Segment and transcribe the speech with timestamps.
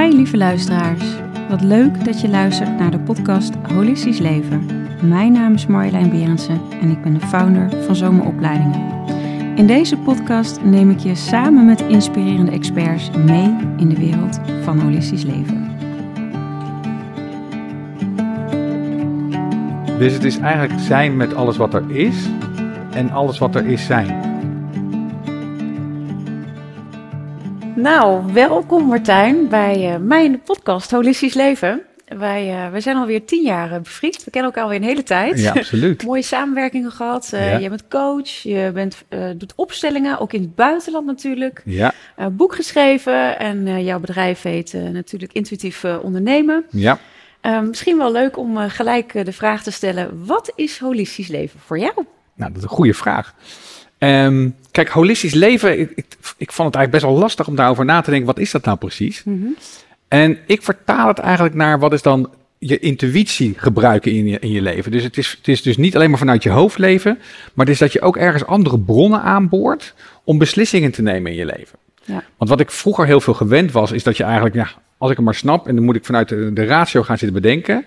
[0.00, 1.04] Hi lieve luisteraars.
[1.48, 4.66] Wat leuk dat je luistert naar de podcast Holistisch Leven.
[5.02, 9.06] Mijn naam is Marjolein Berendsen en ik ben de founder van Zomeropleidingen.
[9.56, 14.80] In deze podcast neem ik je samen met inspirerende experts mee in de wereld van
[14.80, 15.76] holistisch leven.
[19.98, 22.28] Dus het is eigenlijk zijn met alles wat er is
[22.90, 24.33] en alles wat er is zijn.
[27.84, 31.82] Nou, welkom Martijn bij mij in de podcast Holistisch Leven.
[32.06, 34.24] Wij, uh, wij zijn alweer tien jaar uh, bevriend.
[34.24, 35.40] We kennen elkaar alweer een hele tijd.
[35.40, 36.04] Ja, absoluut.
[36.06, 37.28] Mooie samenwerkingen gehad.
[37.30, 37.56] Ja.
[37.56, 39.04] Je bent coach, je bent,
[39.36, 41.62] doet opstellingen, ook in het buitenland natuurlijk.
[41.64, 41.92] Ja.
[42.32, 46.64] boek geschreven en jouw bedrijf heet natuurlijk Intuïtief Ondernemen.
[46.70, 46.98] Ja.
[47.62, 51.94] misschien wel leuk om gelijk de vraag te stellen, wat is holistisch leven voor jou?
[52.34, 53.34] Nou, dat is een goede vraag.
[54.04, 57.84] Um, kijk, holistisch leven, ik, ik, ik, vond het eigenlijk best wel lastig om daarover
[57.84, 58.26] na te denken.
[58.26, 59.24] Wat is dat nou precies?
[59.24, 59.56] Mm -hmm.
[60.08, 64.50] En ik vertaal het eigenlijk naar wat is dan je intuïtie gebruiken in je, in
[64.50, 64.90] je leven.
[64.90, 67.18] Dus het is, het is dus niet alleen maar vanuit je hoofd leven,
[67.54, 71.38] maar het is dat je ook ergens andere bronnen aanboort om beslissingen te nemen in
[71.38, 71.78] je leven.
[72.04, 72.22] Ja.
[72.36, 74.68] Want wat ik vroeger heel veel gewend was, is dat je eigenlijk, ja,
[74.98, 77.42] als ik hem maar snap, en dan moet ik vanuit de, de ratio gaan zitten
[77.42, 77.84] bedenken.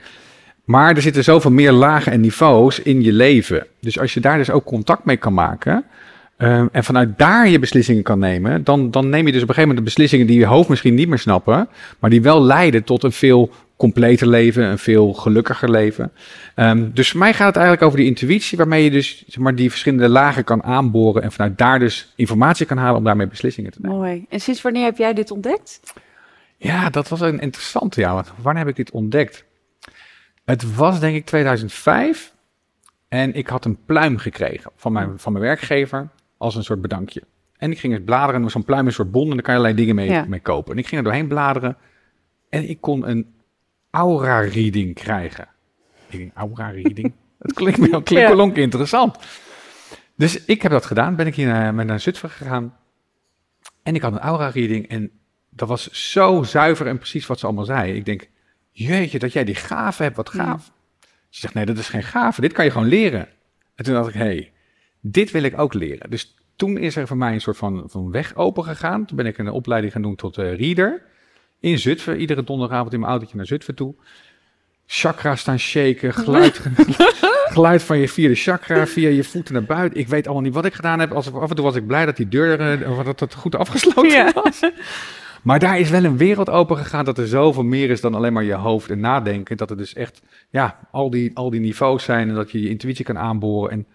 [0.63, 3.67] Maar er zitten zoveel meer lagen en niveaus in je leven.
[3.81, 5.85] Dus als je daar dus ook contact mee kan maken.
[6.37, 8.63] Um, en vanuit daar je beslissingen kan nemen.
[8.63, 10.95] Dan, dan neem je dus op een gegeven moment de beslissingen die je hoofd misschien
[10.95, 11.69] niet meer snappen.
[11.99, 14.63] Maar die wel leiden tot een veel completer leven.
[14.63, 16.11] Een veel gelukkiger leven.
[16.55, 18.57] Um, dus voor mij gaat het eigenlijk over die intuïtie.
[18.57, 21.21] Waarmee je dus zeg maar, die verschillende lagen kan aanboren.
[21.21, 23.97] En vanuit daar dus informatie kan halen om daarmee beslissingen te nemen.
[23.97, 24.25] Mooi.
[24.29, 25.79] En sinds wanneer heb jij dit ontdekt?
[26.57, 28.01] Ja, dat was een interessante.
[28.01, 29.45] Ja, want wanneer heb ik dit ontdekt?
[30.45, 32.33] Het was denk ik 2005
[33.07, 37.21] en ik had een pluim gekregen van mijn, van mijn werkgever als een soort bedankje.
[37.57, 39.53] En ik ging het bladeren, en zo'n pluim is een soort bon en daar kan
[39.53, 40.25] je allerlei dingen mee, Ja.
[40.27, 40.71] mee kopen.
[40.73, 41.77] En ik ging er doorheen bladeren
[42.49, 43.33] en ik kon een
[43.91, 45.47] aura-reading krijgen.
[46.09, 47.13] Ik denk, aura-reading?
[47.39, 48.31] dat klinkt me Ja.
[48.31, 49.17] klonk interessant.
[50.15, 52.77] Dus ik heb dat gedaan, ben ik hier naar, naar Zutphen gegaan.
[53.83, 55.11] En ik had een aura-reading en
[55.49, 57.93] dat was zo zuiver en precies wat ze allemaal zei.
[57.93, 58.29] Ik denk,
[58.71, 60.43] jeetje, dat jij die gave hebt, wat Ja.
[60.43, 60.71] gaaf.
[61.29, 63.27] Ze zegt, nee, dat is geen gave, dit kan je gewoon leren.
[63.75, 64.51] En toen dacht ik, hé, hey,
[65.01, 66.09] dit wil ik ook leren.
[66.09, 69.05] Dus toen is er voor mij een soort van, van weg open gegaan.
[69.05, 71.01] Toen ben ik een opleiding gaan doen tot eh, reader.
[71.59, 73.95] In Zutphen, iedere donderdagavond in mijn autootje naar Zutphen toe.
[74.85, 76.61] Chakra staan shaken, geluid,
[77.55, 79.99] geluid van je vierde chakra, via je voeten naar buiten.
[79.99, 81.11] Ik weet allemaal niet wat ik gedaan heb.
[81.11, 84.11] Als, af en toe was ik blij dat die deur eh, dat het goed afgesloten
[84.11, 84.31] Ja.
[84.33, 84.59] was.
[85.43, 88.33] Maar daar is wel een wereld open gegaan dat er zoveel meer is dan alleen
[88.33, 89.57] maar je hoofd en nadenken.
[89.57, 92.69] Dat er dus echt, ja, al die, al die niveaus zijn en dat je je
[92.69, 93.71] intuïtie kan aanboren.
[93.71, 93.85] En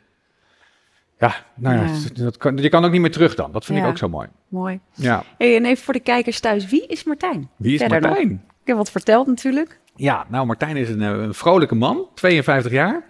[1.28, 1.82] ja, nou ja,
[2.14, 2.24] Ja.
[2.24, 3.52] Dat kan, je kan ook niet meer terug dan.
[3.52, 3.84] Dat vind Ja.
[3.84, 4.28] ik ook zo mooi.
[4.48, 4.80] Mooi.
[4.94, 7.50] Ja, Hey, en even voor de kijkers thuis, wie is Martijn?
[7.56, 8.10] wie is Verder nog.
[8.10, 8.32] Martijn?
[8.60, 9.80] Ik heb wat verteld natuurlijk.
[9.96, 13.04] Ja, nou, Martijn is een, eh, een vrolijke man, 52 jaar.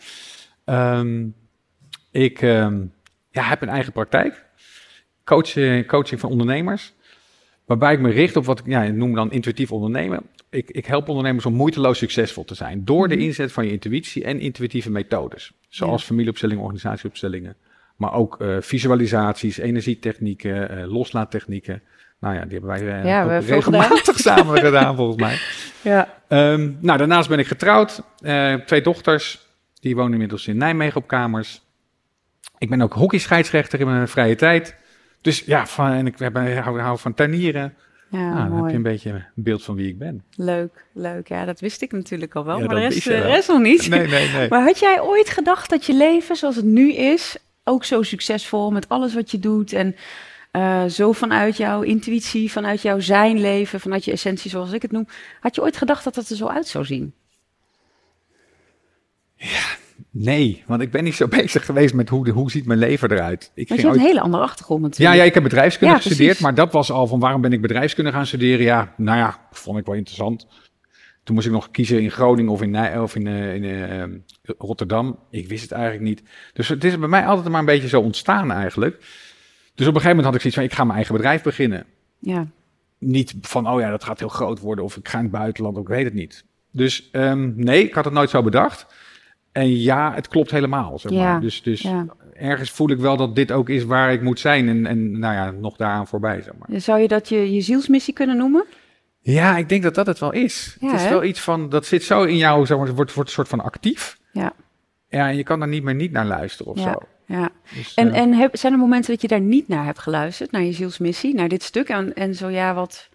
[0.65, 1.27] Ehm,
[2.11, 2.81] ik ehm,
[3.31, 4.45] ja, heb een eigen praktijk.
[5.25, 6.93] Coach, eh, coaching van ondernemers.
[7.67, 10.23] Waarbij ik me richt op wat ik ja, noem dan intuïtief ondernemen.
[10.51, 12.85] Ik, ik help ondernemers om moeiteloos succesvol te zijn.
[12.85, 13.25] Door de Mhm.
[13.25, 15.53] inzet van je intuïtie en intuïtieve methodes.
[15.69, 17.57] Zoals familieopstellingen, organisatieopstellingen.
[18.03, 21.83] Maar ook eh, visualisaties, energietechnieken, eh, loslaattechnieken.
[22.21, 23.55] Nou ja, die hebben wij eh, Ja, ook gedaan.
[23.55, 25.39] regelmatig samen gedaan volgens mij.
[25.93, 26.09] Ja.
[26.29, 28.03] Ehm, nou, daarnaast ben ik getrouwd.
[28.67, 29.49] Twee dochters.
[29.81, 31.63] Die wonen inmiddels in Nijmegen op kamers.
[32.59, 34.77] Ik ben ook hockeyscheidsrechter in mijn vrije tijd.
[35.21, 37.75] Dus ja, van, en ik hou, hou van tuinieren.
[38.11, 40.25] Ja, nou, dan heb je een beetje een beeld van wie ik ben.
[40.37, 41.29] Leuk, leuk.
[41.29, 43.89] Ja, dat wist ik natuurlijk al wel, Ja, maar de rest, de rest nog niet.
[43.89, 44.49] Nee, nee, nee.
[44.49, 48.71] Maar had jij ooit gedacht dat je leven zoals het nu is, ook zo succesvol
[48.71, 49.97] met alles wat je doet en
[50.51, 54.93] eh, zo vanuit jouw intuïtie, vanuit jouw zijn leven, vanuit je essentie zoals ik het
[54.93, 55.07] noem,
[55.41, 57.15] had je ooit gedacht dat dat er zo uit zou zien?
[60.11, 63.11] Nee, want ik ben niet zo bezig geweest met hoe, de, hoe ziet mijn leven
[63.11, 63.51] eruit.
[63.55, 65.17] Ik Want je hebt een hele andere achtergrond ja, natuurlijk.
[65.17, 66.45] ja, ik heb bedrijfskunde Ja, gestudeerd, precies.
[66.45, 68.65] maar dat was al van waarom ben ik bedrijfskunde gaan studeren?
[68.65, 70.47] Ja, nou ja, vond ik wel interessant.
[71.25, 74.01] Toen moest ik nog kiezen in Groningen of in, Nij of in, eh, in eh,
[74.01, 74.19] ehm,
[74.59, 75.19] Rotterdam.
[75.31, 76.23] Ik wist het eigenlijk niet.
[76.53, 78.97] Dus het is bij mij altijd maar een beetje zo ontstaan eigenlijk.
[79.75, 81.87] Dus op een gegeven moment had ik zoiets van, ik ga mijn eigen bedrijf beginnen.
[82.19, 82.47] Ja,
[82.99, 85.77] Niet van, oh ja, dat gaat heel groot worden of ik ga in het buitenland,
[85.77, 86.45] ik weet het niet.
[86.71, 88.87] Dus ehm, nee, ik had het nooit zo bedacht.
[89.53, 90.99] En ja, het klopt helemaal.
[90.99, 91.21] Zeg maar.
[91.21, 92.07] Ja, Dus, dus ja.
[92.33, 94.69] ergens voel ik wel dat dit ook is waar ik moet zijn.
[94.69, 96.81] En, en nou ja, nog daaraan voorbij, zeg maar.
[96.81, 98.65] Zou je dat je, je zielsmissie kunnen noemen?
[99.25, 100.77] Ja, ik denk dat dat het wel is.
[100.81, 101.11] Ja, het is hè?
[101.11, 103.49] wel iets van, dat zit zo in jou, zeg maar, het wordt, wordt een soort
[103.49, 104.19] van actief.
[104.33, 104.53] Ja.
[105.09, 106.93] Ja, en je kan daar niet meer niet naar luisteren of Ja.
[106.93, 106.99] zo.
[107.27, 107.51] Ja.
[107.75, 110.51] Dus, En, eh, en heb, zijn er momenten dat je daar niet naar hebt geluisterd,
[110.51, 111.89] naar je zielsmissie, naar dit stuk?
[111.89, 113.09] En, en zo ja, wat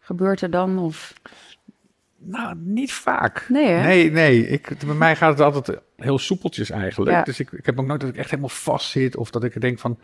[0.00, 0.78] gebeurt er dan?
[0.78, 1.12] Of...
[2.18, 3.46] Nou, niet vaak.
[3.48, 3.82] Nee, hè?
[3.86, 4.48] Nee, nee.
[4.48, 7.10] Ik, bij mij gaat het altijd heel soepeltjes eigenlijk.
[7.10, 7.22] Ja.
[7.22, 9.60] Dus ik, ik heb ook nooit dat ik echt helemaal vast zit of dat ik
[9.60, 9.98] denk van...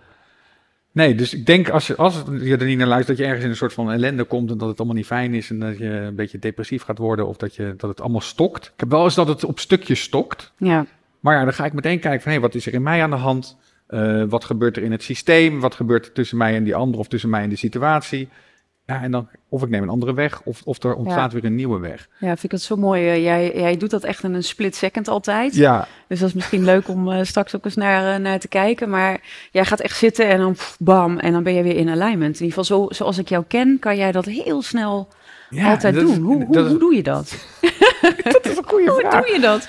[0.93, 3.45] Nee, dus ik denk als je, als je er niet naar luistert, dat je ergens
[3.45, 5.79] in een soort van ellende komt en dat het allemaal niet fijn is en dat
[5.79, 8.65] je een beetje depressief gaat worden of dat, je, dat het allemaal stokt.
[8.65, 10.53] Ik heb wel eens dat het op stukjes stokt.
[10.57, 10.87] Ja,
[11.21, 13.11] Maar ja, dan ga ik meteen kijken van, hé, wat is er in mij aan
[13.11, 13.57] de hand?
[13.87, 15.61] Eh, wat gebeurt er in het systeem?
[15.61, 18.29] Wat gebeurt er tussen mij en die ander of tussen mij en de situatie?
[18.87, 21.55] Ja, en dan of ik neem een andere weg of, of er ontstaat weer een
[21.55, 22.09] nieuwe weg.
[22.19, 23.09] ja vind ik het zo mooi.
[23.09, 25.55] eh, Jij, jij doet dat echt in een split second altijd.
[25.55, 28.49] Ja, Dus dat is misschien leuk om eh, straks ook eens naar, eh, naar te
[28.49, 28.91] kijken.
[28.91, 29.21] Maar
[29.51, 32.41] jij gaat echt zitten en dan pff, bam, en dan ben je weer in alignment.
[32.41, 35.09] In ieder geval, zo, zoals ik jou ken, kan jij dat heel snel
[35.51, 36.21] ja altijd is- doen.
[36.23, 37.35] Hoe, hoe, is- hoe doe je dat?
[38.25, 39.25] dat is een goede Hoe vraag.
[39.27, 39.69] doe je dat?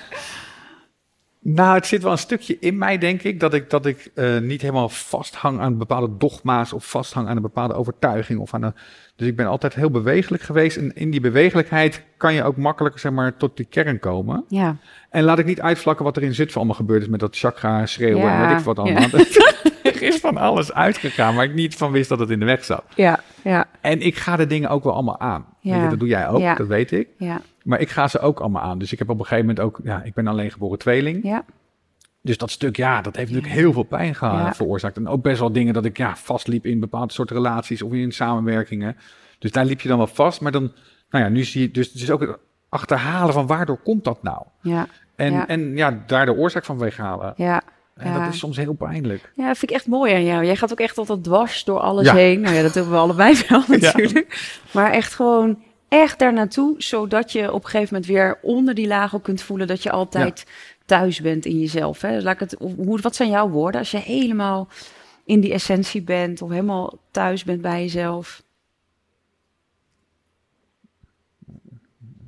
[1.45, 4.37] Nou, het zit wel een stukje in mij, denk ik, dat ik, dat ik eh,
[4.37, 8.39] niet helemaal vasthang aan bepaalde dogma's of vasthang aan een bepaalde overtuiging.
[8.39, 8.73] Of aan een,
[9.15, 10.77] dus ik ben altijd heel bewegelijk geweest.
[10.77, 14.45] En in die bewegelijkheid kan je ook makkelijker zeg maar, tot die kern komen.
[14.47, 14.77] Ja,
[15.09, 17.85] En laat ik niet uitvlakken wat er in Zutphen allemaal gebeurd is met dat chakra
[17.85, 19.09] schreeuwen en Ja, weet ik wat allemaal.
[19.83, 22.65] er is van alles uitgegaan, waar ik niet van wist dat het in de weg
[22.65, 22.83] zat.
[22.95, 25.45] ja, ja, En ik ga de dingen ook wel allemaal aan.
[25.63, 25.83] Weet Ja.
[25.83, 26.55] je, dat doe jij ook, Ja.
[26.55, 27.07] dat weet ik.
[27.17, 28.77] ja, Maar ik ga ze ook allemaal aan.
[28.79, 31.19] Dus ik heb op een gegeven moment ook, ja, ik ben alleen geboren tweeling.
[31.23, 31.45] ja.
[32.21, 34.53] Dus dat stuk, ja, dat heeft natuurlijk heel veel pijn Ja.
[34.53, 34.97] veroorzaakt.
[34.97, 38.11] En ook best wel dingen dat ik ja, vastliep in bepaalde soorten relaties of in
[38.11, 38.97] samenwerkingen.
[39.39, 40.41] Dus daar liep je dan wel vast.
[40.41, 40.71] Maar dan,
[41.09, 42.37] nou ja, nu zie je, dus het is ook het
[42.69, 44.45] achterhalen van waardoor komt dat nou?
[44.61, 47.33] Ja, En ja, en, ja daar de oorzaak van weghalen.
[47.37, 47.61] ja.
[47.93, 48.23] En Ja.
[48.23, 49.31] dat is soms heel pijnlijk.
[49.35, 50.45] Ja, vind ik echt mooi aan jou.
[50.45, 52.13] Jij gaat ook echt altijd dwars door alles Ja.
[52.15, 52.41] heen.
[52.41, 53.77] Nou ja, dat doen we allebei wel Ja.
[53.79, 54.55] natuurlijk.
[54.73, 58.87] Maar echt gewoon echt daar naartoe, zodat je op een gegeven moment weer onder die
[58.87, 60.45] laag ook kunt voelen dat je altijd
[60.85, 62.01] thuis bent in jezelf.
[62.01, 62.21] Hè?
[62.21, 64.67] Laat ik het, hoe, wat zijn jouw woorden als je helemaal
[65.25, 68.43] in die essentie bent of helemaal thuis bent bij jezelf?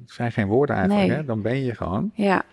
[0.02, 1.18] Het zijn geen woorden eigenlijk, Nee.
[1.18, 1.26] hè?
[1.26, 2.12] dan ben je gewoon.
[2.14, 2.44] Ja.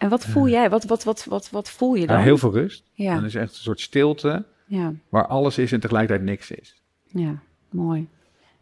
[0.00, 0.70] En wat voel jij?
[0.70, 2.16] Wat, wat, wat, wat, wat voel je dan?
[2.16, 2.84] Ja, heel veel rust.
[2.92, 3.14] Ja.
[3.14, 6.82] Dan is echt een soort stilte ja, waar alles is en tegelijkertijd niks is.
[7.06, 8.08] ja, mooi.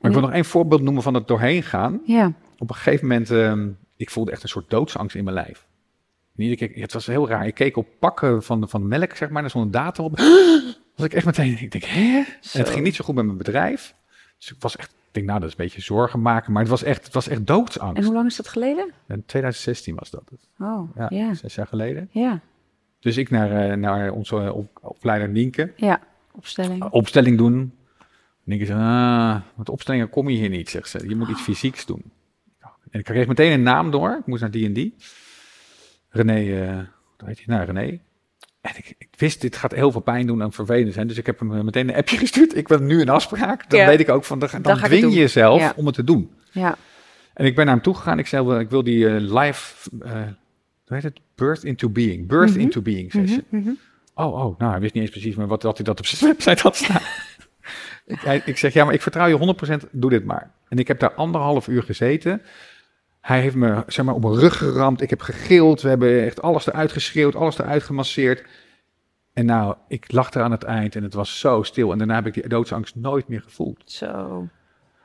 [0.01, 2.01] Maar ik wil nog één voorbeeld noemen van het doorheen gaan.
[2.05, 5.67] Ja, op een gegeven moment, ehm, ik voelde echt een soort doodsangst in mijn lijf.
[6.33, 7.47] Niet, ik, het was heel raar.
[7.47, 10.19] Ik keek op pakken van, van melk, zeg maar, er stond een datum op.
[10.97, 12.23] Was ik echt meteen, ik denk, hè?
[12.53, 13.95] En het ging niet zo goed met mijn bedrijf.
[14.39, 16.53] Dus ik was echt, denk, nou, dat is een beetje zorgen maken.
[16.53, 17.97] Maar het was echt, het was echt doodsangst.
[17.97, 18.93] en hoe lang is dat geleden?
[19.09, 20.23] In 2016 was dat.
[20.59, 22.09] Oh, Ja, ja, zes jaar geleden.
[22.13, 22.41] ja,
[23.01, 25.73] Dus ik naar, eh, naar onze eh, op, opleider Nienke.
[25.77, 26.01] ja.
[26.33, 26.85] Opstelling.
[26.85, 27.73] Opstelling doen.
[28.45, 31.09] Nienke zei, ah, met opstellingen kom je hier niet, zegt ze.
[31.09, 32.03] Je moet iets fysieks doen.
[32.91, 34.17] En ik kreeg meteen een naam door.
[34.21, 34.95] Ik moest naar die en die.
[36.09, 36.35] René,
[37.19, 37.57] hoe heet hij?
[37.57, 38.01] Nou, René.
[38.61, 41.07] En ik, ik wist, dit gaat heel veel pijn doen en vervelend zijn.
[41.07, 42.57] Dus ik heb hem eh, meteen een appje gestuurd.
[42.57, 43.71] Ik wil nu een afspraak.
[43.71, 43.87] Dan Ja.
[43.87, 45.73] weet ik ook van, dan, dan, Dan dwing je jezelf Ja.
[45.77, 46.31] om het te doen.
[46.51, 46.77] Ja,
[47.35, 48.19] En ik ben naar hem toe gegaan.
[48.19, 50.13] Ik zei, ik wil die eh, live, eh,
[50.87, 51.21] hoe heet het?
[51.35, 52.29] Birth into Being.
[52.29, 52.61] Birth Mhm.
[52.61, 53.45] into Being session.
[53.49, 53.73] Mhm, mhm.
[54.15, 56.31] Oh, oh, nou, hij wist niet eens precies meer wat, dat hij dat op zijn
[56.33, 57.03] website had staan.
[58.07, 60.51] ik, hij- ik zeg, ja, maar ik vertrouw je 100%, doe dit maar.
[60.69, 62.43] En ik heb daar anderhalf uur gezeten.
[63.29, 65.01] Hij heeft me, zeg maar, op mijn rug geramd.
[65.01, 65.83] Ik heb gegild.
[65.83, 68.45] We hebben echt alles eruit geschreeuwd, alles eruit gemasseerd.
[69.33, 71.93] En nou, ik lag er aan het eind en het was zo stil.
[71.93, 73.83] En daarna heb ik die doodsangst nooit meer gevoeld.
[73.85, 74.47] Zo.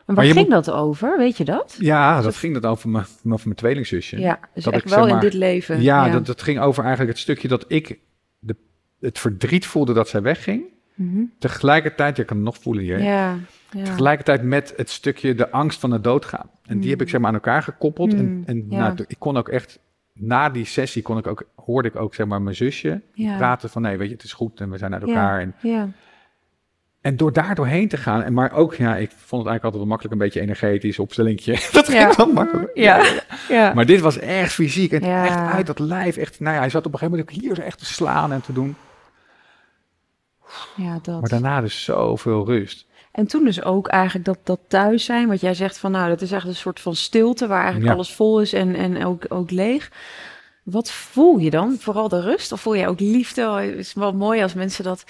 [0.06, 1.18] En waar ging dat over?
[1.18, 1.76] Weet je dat?
[1.80, 4.20] Ja, dat ging dat over mijn, over mijn tweelingzusje.
[4.20, 5.82] Ja, dus Dat echt ik, wel zeg in dit leven.
[5.82, 8.00] Ja, Dat, dat ging over eigenlijk het stukje dat ik
[8.40, 8.56] de,
[9.00, 10.64] het verdriet voelde dat zij wegging.
[10.94, 11.24] Mhm.
[11.40, 13.02] Tegelijkertijd, je kan het nog voelen hier.
[13.02, 13.38] ja,
[13.76, 13.84] ja.
[13.84, 16.50] Tegelijkertijd met het stukje de angst van het doodgaan.
[16.66, 18.14] En die heb ik zeg maar aan elkaar gekoppeld.
[18.14, 18.78] En, Mm, en ja.
[18.80, 19.80] nou, ik kon ook echt,
[20.14, 23.38] na die sessie kon ik ook, hoorde ik ook zeg maar mijn zusje Ja.
[23.38, 25.40] praten van nee, weet je, het is goed en we zijn uit elkaar.
[25.40, 25.90] En, Ja,
[27.02, 29.76] en door daar doorheen te gaan, en maar ook, ja, ik vond het eigenlijk altijd
[29.76, 31.52] wel makkelijk, een beetje energetisch opstellingje.
[31.72, 32.14] dat ging Ja.
[32.16, 32.72] wel makkelijk.
[32.78, 33.04] ja,
[33.50, 33.74] ja.
[33.74, 36.18] Maar dit was echt fysiek en echt uit dat lijf.
[36.18, 38.42] Echt, nou ja, hij zat op een gegeven moment ook hier echt te slaan en
[38.42, 38.76] te doen.
[40.76, 41.20] ja dat.
[41.22, 42.86] Maar daarna dus zoveel rust.
[43.14, 46.22] En toen dus ook eigenlijk dat, dat thuis zijn, wat jij zegt van nou, dat
[46.22, 47.94] is echt een soort van stilte waar eigenlijk Ja.
[47.94, 49.92] alles vol is en, en ook, ook leeg.
[50.64, 51.78] Wat voel je dan?
[51.80, 52.52] Vooral de rust?
[52.52, 53.42] Of voel je ook liefde?
[53.42, 55.06] Oh, Het is wel mooi als mensen dat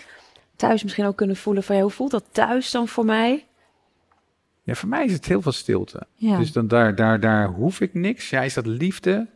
[0.56, 3.46] thuis misschien ook kunnen voelen van ja, hoe voelt dat thuis dan voor mij?
[4.64, 6.02] Ja, voor mij is het heel veel stilte.
[6.14, 8.30] Ja, Dus dan daar, daar, daar hoef ik niks.
[8.30, 9.28] Ja, is dat liefde?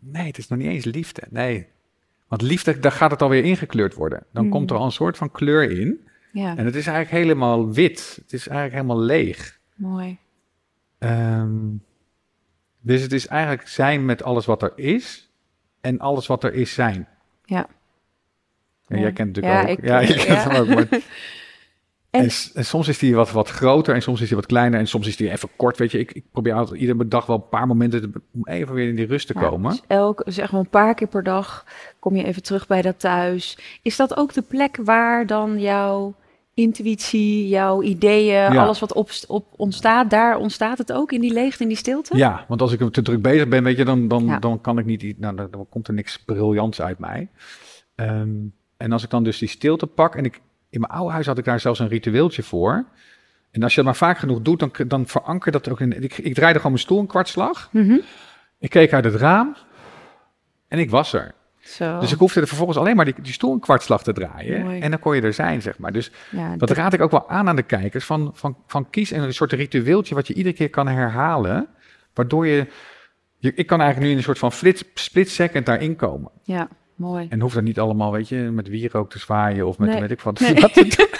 [0.00, 1.22] Nee, het is nog niet eens liefde.
[1.30, 1.66] Nee.
[2.28, 4.26] Want liefde, daar gaat het alweer ingekleurd worden.
[4.32, 4.50] Dan Mm.
[4.50, 6.08] komt er al een soort van kleur in.
[6.38, 8.18] Ja, En het is eigenlijk helemaal wit.
[8.22, 9.58] Het is eigenlijk helemaal leeg.
[9.74, 10.18] mooi.
[10.98, 11.56] Ehm,
[12.80, 15.30] dus het is eigenlijk zijn met alles wat er is.
[15.80, 17.08] En alles wat er is zijn.
[17.44, 17.66] Ja.
[18.86, 19.02] En Ja.
[19.02, 19.84] jij kent het Ja, natuurlijk ook.
[19.84, 20.50] ik- ja, kent ja.
[20.50, 20.68] hem ook.
[20.68, 20.88] Maar,
[22.10, 24.46] En, En- s- en soms is die wat, wat groter en soms is die wat
[24.46, 25.78] kleiner en soms is die even kort.
[25.78, 28.74] Weet je, ik, ik probeer altijd iedere dag wel een paar momenten te- om even
[28.74, 29.70] weer in die rust te komen.
[29.70, 31.66] dus elk, zeg maar een paar keer per dag
[31.98, 33.58] kom je even terug bij dat thuis.
[33.82, 36.14] Is dat ook de plek waar dan jouw
[36.56, 38.62] intuïtie, jouw ideeën, Ja.
[38.62, 42.16] alles wat op, op ontstaat, daar ontstaat het ook in die leegte, in die stilte?
[42.16, 44.38] Ja, want als ik te druk bezig ben, weet je, dan, dan, Ja.
[44.38, 47.28] dan kan ik niet, nou, dan, dan komt er niks briljants uit mij.
[47.94, 48.30] Ehm,
[48.76, 51.38] en als ik dan dus die stilte pak, en ik, in mijn oude huis had
[51.38, 52.84] ik daar zelfs een ritueeltje voor.
[53.50, 56.02] En als je dat maar vaak genoeg doet, dan, dan verankert dat ook in.
[56.02, 57.68] Ik, ik draaide gewoon mijn stoel een kwartslag.
[57.72, 57.98] Mhm.
[58.58, 59.56] Ik keek uit het raam
[60.68, 61.34] en ik was er.
[61.66, 61.98] Zo.
[62.00, 64.62] Dus ik hoefde er vervolgens alleen maar die, die stoel een kwartslag te draaien.
[64.62, 64.80] Mooi.
[64.80, 65.92] En dan kon je er zijn, zeg maar.
[65.92, 68.04] Dus ja, dat raad ik ook wel aan aan de kijkers.
[68.04, 71.66] Van, van, van kies een soort ritueeltje wat je iedere keer kan herhalen.
[72.14, 72.66] Waardoor je...
[73.38, 76.30] je ik kan eigenlijk nu in een soort van flits, split second daarin komen.
[76.42, 77.26] ja, mooi.
[77.30, 80.00] En hoeft dat niet allemaal, weet je, met wierook te zwaaien of met, Nee.
[80.00, 80.40] weet ik wat.
[80.40, 80.54] Nee.
[80.54, 80.72] wat.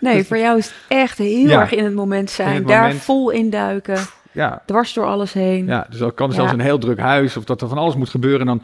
[0.00, 1.60] Nee, voor jou is het echt heel Ja.
[1.60, 2.54] erg in het moment zijn.
[2.54, 3.00] het daar moment.
[3.02, 3.98] vol induiken,
[4.32, 5.66] ja, dwars door alles heen.
[5.66, 8.08] ja, dus dat kan zelfs een heel druk huis of dat er van alles moet
[8.08, 8.40] gebeuren.
[8.40, 8.62] En dan,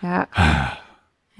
[0.00, 0.28] Ja,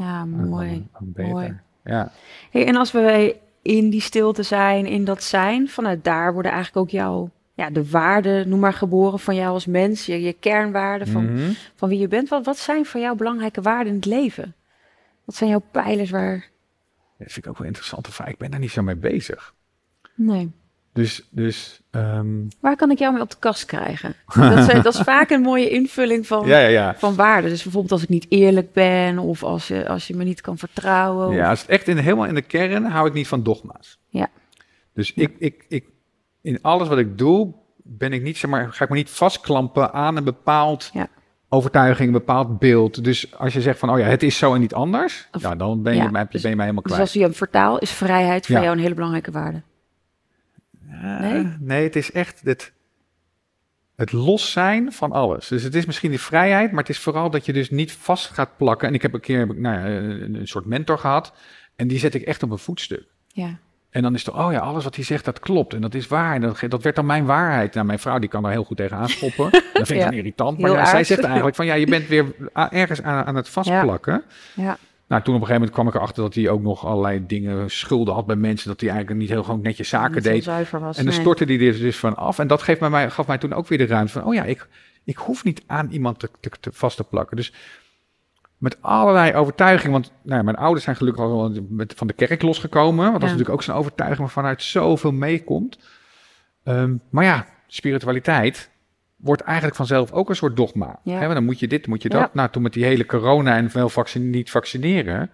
[0.02, 0.86] ja mooi.
[0.98, 1.32] beter.
[1.32, 1.58] mooi.
[1.84, 2.12] Ja.
[2.50, 6.82] Hey, en als we in die stilte zijn, in dat zijn, vanuit daar worden eigenlijk
[6.86, 11.08] ook jouw, ja, de waarden, noem maar geboren van jou als mens, je, je kernwaarden
[11.08, 11.50] van, Mhm.
[11.74, 12.28] van wie je bent.
[12.28, 14.54] Wat, wat zijn voor jou belangrijke waarden in het leven?
[15.24, 16.48] Wat zijn jouw pijlers waar...
[17.18, 18.08] Dat vind ik ook wel interessant.
[18.08, 19.54] Of, ik ben daar niet zo mee bezig.
[20.14, 20.52] Nee.
[20.98, 22.26] Dus, dus ehm,
[22.60, 24.14] Waar kan ik jou mee op de kast krijgen?
[24.34, 26.94] Dat, zijn, dat is vaak een mooie invulling van, ja, ja, ja.
[26.96, 27.50] van waarden.
[27.50, 30.58] Dus bijvoorbeeld als ik niet eerlijk ben of als je, als je me niet kan
[30.58, 31.34] vertrouwen.
[31.34, 33.98] Ja, als het echt in, helemaal in de kern hou ik niet van dogma's.
[34.08, 34.28] Ja.
[34.94, 35.84] Dus ik, ik, ik,
[36.42, 39.92] in alles wat ik doe, ben ik niet, zeg maar, ga ik me niet vastklampen
[39.92, 40.92] aan een bepaald
[41.48, 43.04] overtuiging, een bepaald beeld.
[43.04, 45.54] Dus als je zegt van, oh ja, het is zo en niet anders, Of- ja,
[45.54, 47.00] dan ben je, ja, ben dus- je mij helemaal Dus kwijt.
[47.00, 49.62] als je hem vertaal, is vrijheid voor jou een hele belangrijke waarde.
[50.90, 51.56] Nee?
[51.60, 52.72] nee, het is echt het,
[53.96, 55.48] het los zijn van alles.
[55.48, 58.30] Dus het is misschien die vrijheid, maar het is vooral dat je dus niet vast
[58.30, 58.88] gaat plakken.
[58.88, 61.32] En ik heb een keer nou ja, een, een soort mentor gehad
[61.76, 63.04] en die zet ik echt op een voetstuk.
[63.26, 63.58] Ja.
[63.90, 65.74] En dan is het, oh ja, alles wat hij zegt, dat klopt.
[65.74, 66.34] En dat is waar.
[66.34, 67.74] En dat, dat werd dan mijn waarheid.
[67.74, 69.50] Nou, mijn vrouw die kan daar heel goed tegen aanschoppen.
[69.72, 70.04] Dat vind ik Ja.
[70.04, 70.58] dan irritant.
[70.58, 72.24] Maar ja, zij zegt eigenlijk van, ja, je bent weer
[72.70, 74.22] ergens aan, aan het vastplakken.
[74.54, 74.78] Ja.
[75.08, 77.70] Nou, toen op een gegeven moment kwam ik erachter dat hij ook nog allerlei dingen,
[77.70, 78.68] schulden had bij mensen.
[78.68, 80.44] Dat hij eigenlijk niet heel gewoon netjes zaken Niet deed.
[80.44, 80.72] was.
[80.72, 81.12] En dan nee.
[81.20, 82.38] stortte hij er dus van af.
[82.38, 84.68] En dat geeft mij, gaf mij toen ook weer de ruimte van, oh ja, ik,
[85.04, 87.36] ik hoef niet aan iemand te, te, te vast te plakken.
[87.36, 87.52] Dus
[88.58, 91.52] met allerlei overtuigingen, want nou ja, mijn ouders zijn gelukkig al
[91.96, 92.96] van de kerk losgekomen.
[93.10, 93.32] Want dat is Ja.
[93.32, 95.78] natuurlijk ook zo'n overtuiging waarvanuit zoveel meekomt.
[96.64, 98.70] Ehm, maar ja, spiritualiteit
[99.18, 101.00] wordt eigenlijk vanzelf ook een soort dogma.
[101.02, 101.34] Ja.
[101.34, 102.20] Dan moet je dit, moet je dat.
[102.20, 102.30] Ja.
[102.32, 105.30] Nou, toen met die hele corona en veel vaccin, niet vaccineren.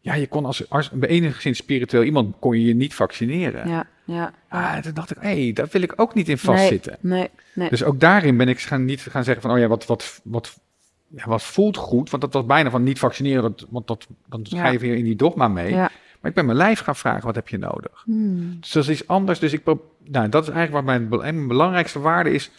[0.00, 3.68] Ja, je kon als, als enigszins spiritueel iemand kon je je niet vaccineren.
[3.68, 4.32] Ja, ja.
[4.48, 6.96] Ah, toen dacht ik, hé, hey, daar wil ik ook niet in vastzitten.
[7.00, 7.68] Nee, nee, nee.
[7.68, 10.58] Dus ook daarin ben ik gaan, niet gaan zeggen van, oh ja, wat, wat, wat,
[11.06, 12.10] ja, wat voelt goed?
[12.10, 15.04] Want dat was bijna van niet vaccineren, dat, want dat, dan ga je weer in
[15.04, 15.74] die dogma mee.
[16.20, 18.02] Maar ik ben mijn lijf gaan vragen, wat heb je nodig?
[18.04, 18.56] Hmm.
[18.60, 19.38] Dus dat is iets anders.
[19.38, 19.62] Dus ik,
[20.04, 22.50] nou, dat is eigenlijk wat mijn, mijn belangrijkste waarde is,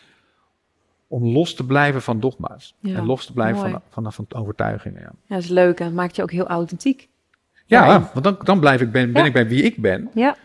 [1.07, 2.75] om los te blijven van dogma's.
[2.79, 3.71] Ja, en los te blijven mooi.
[3.89, 5.01] van, van, van overtuigingen.
[5.01, 7.09] Ja, Ja, dat is leuk en maakt je ook heel authentiek.
[7.65, 9.27] ja want dan, dan blijf ik, ben, ben Ja.
[9.27, 10.09] ik bij wie ik ben.
[10.13, 10.35] Ja,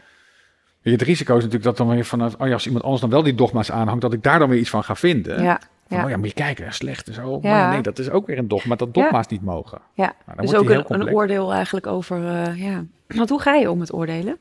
[0.82, 3.00] Weet je, Het risico is natuurlijk dat dan weer vanuit, oh ja, als iemand anders
[3.02, 5.42] dan wel die dogma's aanhangt, dat ik daar dan weer iets van ga vinden.
[5.42, 6.04] ja, Van, ja.
[6.04, 7.38] oh ja, moet je kijken, slecht en zo.
[7.42, 7.50] Ja.
[7.50, 9.80] Maar nee, dat is ook weer een dogma, dat dogma's niet mogen.
[9.94, 10.04] ja.
[10.26, 12.84] Nou, dan Dus ook een, oordeel eigenlijk over, eh, ja.
[13.06, 14.38] Want hoe ga je om met oordelen?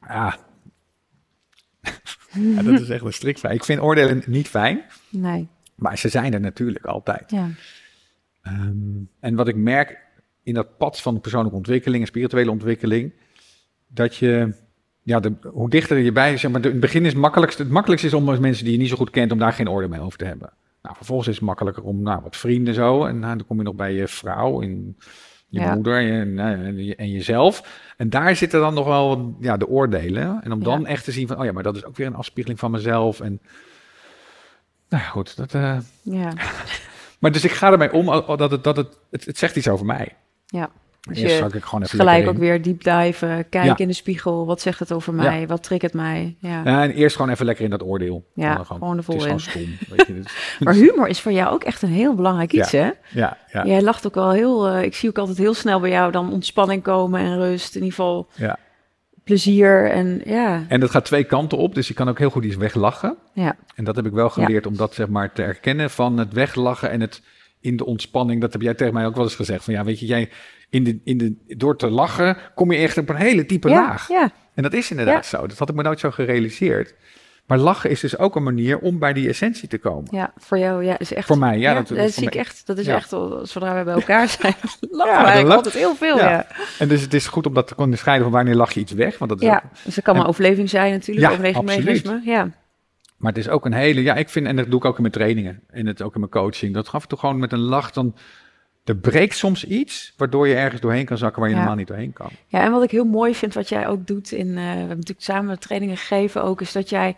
[0.00, 0.36] Ja.
[2.32, 3.54] ja, dat is echt een strikt fijn.
[3.54, 4.82] Ik vind oordelen niet fijn,
[5.12, 7.30] Nee, maar ze zijn er natuurlijk altijd.
[7.30, 7.48] ja.
[8.42, 8.76] Ehm,
[9.20, 9.98] en wat ik merk
[10.42, 13.12] in dat pad van persoonlijke ontwikkeling en spirituele ontwikkeling,
[13.88, 14.54] dat je,
[15.02, 17.62] ja, de, hoe dichter je bij, zeg maar, de, in het begin is het makkelijkste,
[17.62, 19.70] het makkelijkste is om als mensen die je niet zo goed kent, om daar geen
[19.70, 20.52] oordeel mee over te hebben.
[20.82, 23.62] Nou, vervolgens is het makkelijker om, nou, wat vrienden zo, en nou, dan kom je
[23.62, 24.96] nog bij je vrouw en
[25.48, 25.74] je Ja.
[25.74, 27.80] moeder en, nou, en, en jezelf.
[27.96, 30.40] En daar zitten dan nog wel, ja, de oordelen.
[30.42, 30.64] En om Ja.
[30.64, 32.70] dan echt te zien van, oh ja, maar dat is ook weer een afspiegeling van
[32.70, 33.20] mezelf.
[33.20, 33.40] En,
[34.92, 35.54] nou ja, goed, dat...
[35.54, 36.32] eh, Ja,
[37.20, 38.06] maar dus ik ga ermee om
[38.36, 40.16] dat het, dat het, het, het zegt iets over mij.
[40.46, 40.70] ja.
[41.08, 43.76] Dus Eerst je ik gewoon even gelijk ook weer deep diven, kijken Ja.
[43.76, 44.46] in de spiegel.
[44.46, 45.46] Wat zegt het over mij?
[45.46, 46.36] Wat triggert mij?
[46.38, 46.62] Ja.
[46.64, 48.24] Ja, en eerst gewoon even lekker in dat oordeel.
[48.34, 49.52] Ja, gewoon er vol Het is in.
[49.52, 49.96] gewoon stom.
[49.96, 50.22] Weet je,
[50.64, 52.90] Maar humor is voor jou ook echt een heel belangrijk iets, hè?
[53.10, 54.68] ja, ja, Jij lacht ook wel heel...
[54.68, 57.74] eh, ik zie ook altijd heel snel bij jou dan ontspanning komen en rust.
[57.74, 58.58] In ieder geval ja.
[59.24, 60.64] Plezier en ja.
[60.68, 63.16] En dat gaat twee kanten op, dus je kan ook heel goed iets weglachen.
[63.34, 66.32] Ja, En dat heb ik wel geleerd om dat zeg maar te erkennen van het
[66.32, 67.22] weglachen en het
[67.60, 68.40] in de ontspanning.
[68.40, 69.64] Dat heb jij tegen mij ook wel eens gezegd.
[69.64, 70.30] Van ja, weet je, jij
[70.70, 73.74] in de, in de, door te lachen kom je echt op een hele diepe ja,
[73.74, 74.08] laag.
[74.08, 75.46] ja, En dat is inderdaad zo.
[75.46, 76.94] Dat had ik me nooit zo gerealiseerd.
[77.52, 80.08] Maar lachen is dus ook een manier om bij die essentie te komen.
[80.10, 81.26] Ja, voor jou ja, is echt...
[81.26, 81.74] Voor mij, ja.
[81.74, 82.66] dat, dat, dat voor zie ik echt.
[82.66, 82.94] Dat is Ja.
[82.94, 83.08] echt,
[83.42, 84.54] zodra we bij elkaar zijn,
[84.90, 86.16] lachen Ja, eigenlijk altijd heel veel.
[86.16, 86.46] Ja.
[86.78, 89.18] En dus het is goed om dat te onderscheiden van wanneer lach je iets weg.
[89.18, 89.56] Want dat is ja.
[89.64, 92.20] ook- dus dat kan maar overleving zijn natuurlijk, Ja, overlevingsmechanisme.
[92.24, 92.48] Ja,
[93.16, 95.02] maar het is ook een hele, ja, ik vind, en dat doe ik ook in
[95.02, 95.60] mijn trainingen.
[95.70, 96.74] En het ook in mijn coaching.
[96.74, 98.14] Dat gaf toch gewoon met een lach dan.
[98.84, 101.60] Er breekt soms iets waardoor je ergens doorheen kan zakken waar je Ja.
[101.60, 102.30] normaal niet doorheen kan.
[102.46, 104.88] Ja, en wat ik heel mooi vind, wat jij ook doet in, eh, we hebben
[104.88, 107.16] natuurlijk samen trainingen gegeven ook, is dat jij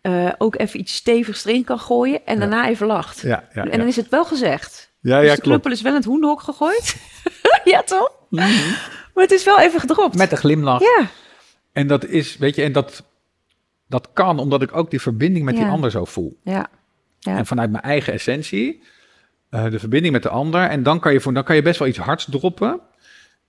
[0.00, 2.40] eh, ook even iets stevigs erin kan gooien en Ja.
[2.40, 3.20] daarna even lacht.
[3.20, 4.92] Ja, ja, En dan is het wel gezegd.
[5.00, 6.96] ja, dus ja de knuppel is wel in het hoenderhok gegooid.
[7.64, 8.10] ja, toch?
[8.30, 10.16] Maar het is wel even gedropt.
[10.16, 10.80] Met een glimlach.
[10.80, 11.06] Ja,
[11.72, 13.02] En dat is, weet je, en dat,
[13.88, 16.38] dat kan omdat ik ook die verbinding met die ander zo voel.
[16.42, 16.66] ja,
[17.18, 17.36] ja.
[17.36, 18.82] En vanuit mijn eigen essentie,
[19.50, 20.60] eh, de verbinding met de ander.
[20.62, 22.80] En dan kan, je dan kan je best wel iets hards droppen.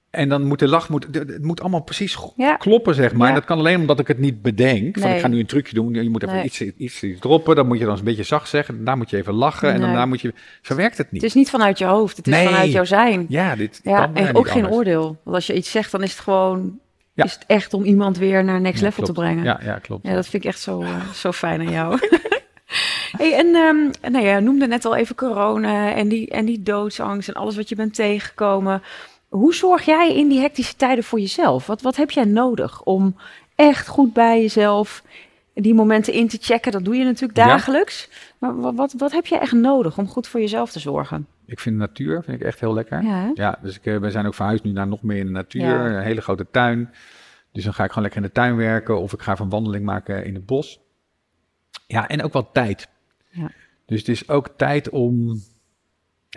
[0.09, 2.55] En dan moet de lach, moet, het moet allemaal precies Ja.
[2.55, 3.21] kloppen, zeg maar.
[3.21, 3.27] Ja.
[3.27, 4.99] En dat kan alleen omdat ik het niet bedenk.
[4.99, 6.43] Van ik ga nu een trucje doen, je moet even Nee.
[6.45, 7.55] iets, iets, iets droppen.
[7.55, 8.75] Dan moet je dan eens een beetje zacht zeggen.
[8.75, 9.67] Daarna moet je even lachen.
[9.67, 9.83] En Nee.
[9.85, 10.33] daarna moet je...
[10.61, 11.21] Zo werkt het niet.
[11.21, 13.25] Het is niet vanuit je hoofd, het is vanuit jouw zijn.
[13.29, 14.75] Ja, dit Ja, kan en ook geen anders.
[14.75, 15.17] oordeel.
[15.23, 16.79] Want als je iets zegt, dan is het gewoon
[17.15, 19.43] is het echt om iemand weer naar next level te brengen.
[19.43, 20.07] Ja, ja, klopt.
[20.07, 21.99] Ja, dat vind ik echt zo, eh, zo fijn aan jou.
[23.17, 26.63] hey, en ehm nou ja, je noemde net al even corona en die, en die
[26.63, 28.81] doodsangst en alles wat je bent tegengekomen.
[29.27, 31.67] Hoe zorg jij in die hectische tijden voor jezelf?
[31.67, 33.15] Wat, wat heb jij nodig om
[33.55, 35.03] echt goed bij jezelf
[35.53, 36.71] die momenten in te checken?
[36.71, 37.45] Dat doe je natuurlijk Ja.
[37.47, 38.09] dagelijks.
[38.37, 41.27] Maar wat, wat, wat heb jij echt nodig om goed voor jezelf te zorgen?
[41.45, 43.03] Ik vind de natuur vind ik echt heel lekker.
[43.33, 45.61] Ja, dus ik, eh, we zijn ook verhuisd nu naar nog meer in de natuur.
[45.61, 45.85] Ja.
[45.85, 46.89] Een hele grote tuin.
[47.51, 48.99] Dus dan ga ik gewoon lekker in de tuin werken.
[49.01, 50.79] Of ik ga een wandeling maken in het bos.
[51.87, 52.87] Ja, en ook wel tijd.
[53.37, 53.51] Ja.
[53.85, 55.41] Dus het is ook tijd om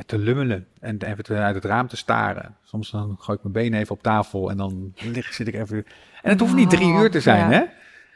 [0.07, 0.67] te lummelen.
[0.81, 2.57] En even uit het raam te staren.
[2.63, 4.51] Soms dan gooi ik mijn benen even op tafel.
[4.51, 5.77] En dan lig, zit ik even...
[6.23, 7.59] En het hoeft niet drie Oh, uur te zijn, ja.
[7.59, 7.65] hè?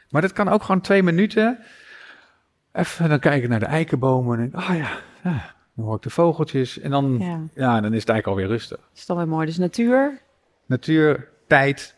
[0.09, 1.59] Maar dat kan ook gewoon twee minuten.
[2.71, 4.39] Even dan kijken naar de eikenbomen.
[4.39, 4.89] En oh ja,
[5.23, 6.79] ja, dan hoor ik de vogeltjes.
[6.79, 7.39] En dan, Ja.
[7.53, 8.77] ja, dan is het eigenlijk alweer rustig.
[8.77, 9.45] Dat is dan weer mooi.
[9.45, 10.21] Dus natuur.
[10.65, 11.95] Natuur, tijd.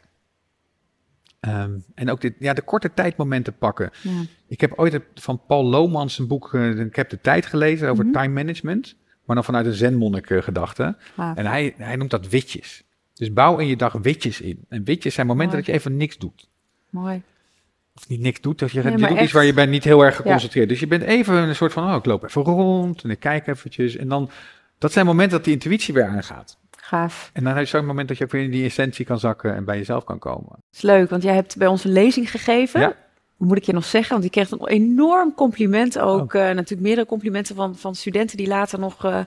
[1.47, 3.89] Ehm, en ook dit, ja, de korte tijdmomenten pakken.
[4.01, 4.11] Ja.
[4.47, 8.03] Ik heb ooit van Paul Lomans een boek, eh, Ik heb de tijd gelezen over
[8.05, 8.13] Mhm.
[8.13, 8.95] time management.
[9.25, 10.97] Maar dan vanuit een zenmonnik eh, gedachte.
[11.35, 12.83] En hij, hij noemt dat witjes.
[13.13, 14.65] Dus bouw in je dag witjes in.
[14.69, 15.65] En witjes zijn momenten Mooi.
[15.65, 16.49] dat je even niks doet.
[16.89, 17.21] Mooi.
[17.95, 20.15] Of niet niks doet, dat je, Nee, je iets waar je bent niet heel erg
[20.15, 20.69] geconcentreerd.
[20.69, 23.47] Dus je bent even een soort van, oh, ik loop even rond en ik kijk
[23.47, 23.95] eventjes.
[23.95, 24.29] En dan,
[24.77, 26.57] dat zijn momenten dat die intuïtie weer aangaat.
[26.87, 27.29] Gaaf.
[27.33, 29.55] En dan heb je zo'n moment dat je ook weer in die essentie kan zakken
[29.55, 30.49] en bij jezelf kan komen.
[30.49, 32.79] Dat is leuk, want jij hebt bij ons een lezing gegeven.
[32.79, 32.95] Ja.
[33.37, 36.33] Moet ik je nog zeggen, want ik kreeg een enorm compliment ook.
[36.33, 36.41] Oh.
[36.41, 39.19] eh, natuurlijk meerdere complimenten van, van studenten die later nog eh,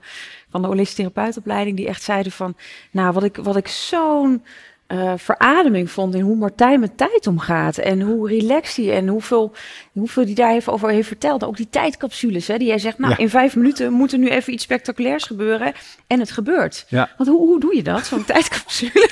[0.49, 2.55] van de holistische therapeutopleiding, die echt zeiden van,
[2.91, 4.45] nou, wat ik, wat ik zo'n
[4.91, 7.77] eh, verademing vond in hoe Martijn met tijd omgaat.
[7.79, 9.53] En hoe relaxed hij en hoeveel,
[9.93, 11.45] hoeveel die daar even over heeft verteld.
[11.45, 13.19] Ook die tijdcapsules, hè, die jij zegt, nou, Ja.
[13.19, 15.73] in vijf minuten moet er nu even iets spectaculairs gebeuren.
[16.07, 16.85] En het gebeurt.
[16.89, 17.11] Ja.
[17.17, 19.11] Want hoe, hoe doe je dat, zo'n tijdcapsule?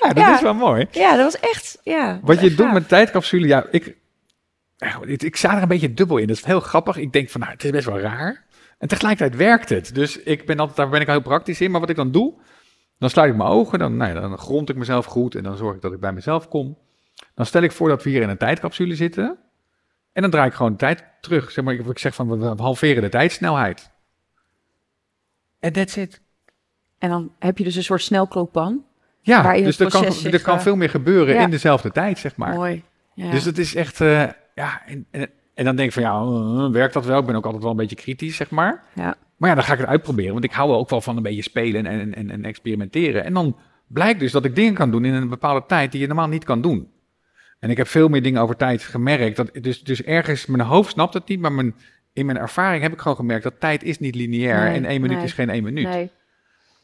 [0.00, 0.34] Ja, dat Ja.
[0.34, 0.86] is wel mooi.
[0.90, 2.18] ja, dat was echt, ja.
[2.22, 2.74] Wat je echt doet gaaf.
[2.74, 3.96] met tijdcapsule, ja, ik,
[5.06, 6.26] ik, ik sta er een beetje dubbel in.
[6.26, 6.96] Dat is heel grappig.
[6.96, 8.44] Ik denk van, nou, het is best wel raar.
[8.78, 9.94] En tegelijkertijd werkt het.
[9.94, 11.70] Dus ik ben altijd, daar ben ik heel praktisch in.
[11.70, 12.34] Maar wat ik dan doe,
[12.98, 15.56] dan sluit ik mijn ogen, dan, nou ja, dan grond ik mezelf goed en dan
[15.56, 16.78] zorg ik dat ik bij mezelf kom.
[17.34, 19.38] Dan stel ik voor dat we hier in een tijdcapsule zitten.
[20.12, 21.50] En dan draai ik gewoon de tijd terug.
[21.50, 23.90] Zeg maar, ik, zeg van, we halveren de tijdsnelheid.
[25.60, 26.20] En that's it.
[26.98, 28.84] En dan heb je dus een soort snelkookpan.
[29.20, 31.40] Ja, dus er kan, er kan eh, veel meer gebeuren ja.
[31.40, 32.54] in dezelfde tijd, zeg maar.
[32.54, 32.84] Mooi.
[33.14, 33.30] Ja.
[33.30, 36.70] Dus het is echt, eh, ja, en, en, en dan denk ik van, ja, eh,
[36.72, 37.18] werkt dat wel?
[37.18, 38.84] Ik ben ook altijd wel een beetje kritisch, zeg maar.
[38.94, 39.16] ja.
[39.38, 41.42] Maar ja, dan ga ik het uitproberen, want ik hou ook wel van een beetje
[41.42, 43.24] spelen en, en, en experimenteren.
[43.24, 46.06] En dan blijkt dus dat ik dingen kan doen in een bepaalde tijd die je
[46.06, 46.88] normaal niet kan doen.
[47.58, 49.36] En ik heb veel meer dingen over tijd gemerkt.
[49.36, 51.74] Dat, dus, dus ergens, mijn hoofd snapt het niet, maar mijn,
[52.12, 55.00] in mijn ervaring heb ik gewoon gemerkt dat tijd is niet lineair Nee, en één
[55.00, 55.26] minuut nee.
[55.26, 55.88] is geen één minuut.
[55.88, 56.10] Nee,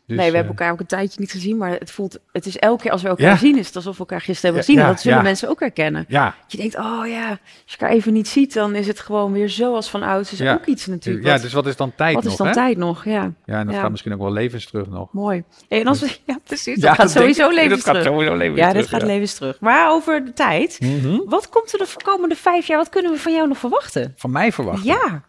[0.06, 2.46] Dus, nee, we eh, hebben elkaar ook een tijdje niet gezien, maar het voelt, het
[2.46, 3.36] is elke keer als we elkaar Ja.
[3.36, 4.80] zien, is het alsof we elkaar gisteren hebben gezien.
[4.80, 6.04] ja, dat zullen mensen ook herkennen.
[6.08, 9.32] Ja, je denkt, oh ja, als je elkaar even niet ziet, dan is het gewoon
[9.32, 10.32] weer zoals van ouds.
[10.32, 11.24] is ook iets natuurlijk.
[11.26, 12.52] ja, wat, dus wat is dan tijd wat nog, is dan hè?
[12.52, 13.04] tijd nog?
[13.04, 15.12] Ja, Ja, en dat gaat misschien ook wel levens terug nog.
[15.12, 15.44] mooi.
[15.68, 16.80] En als we, ja, precies.
[16.80, 17.54] Dat gaat sowieso ik.
[17.54, 18.06] levens Dat gaat terug.
[18.12, 19.60] sowieso levens ja, terug, dit gaat levens terug.
[19.60, 21.18] Maar over de tijd, Mhm.
[21.24, 24.12] wat komt er de komende vijf jaar, wat kunnen we van jou nog verwachten?
[24.16, 24.84] Van mij verwachten.
[24.86, 25.22] Ja,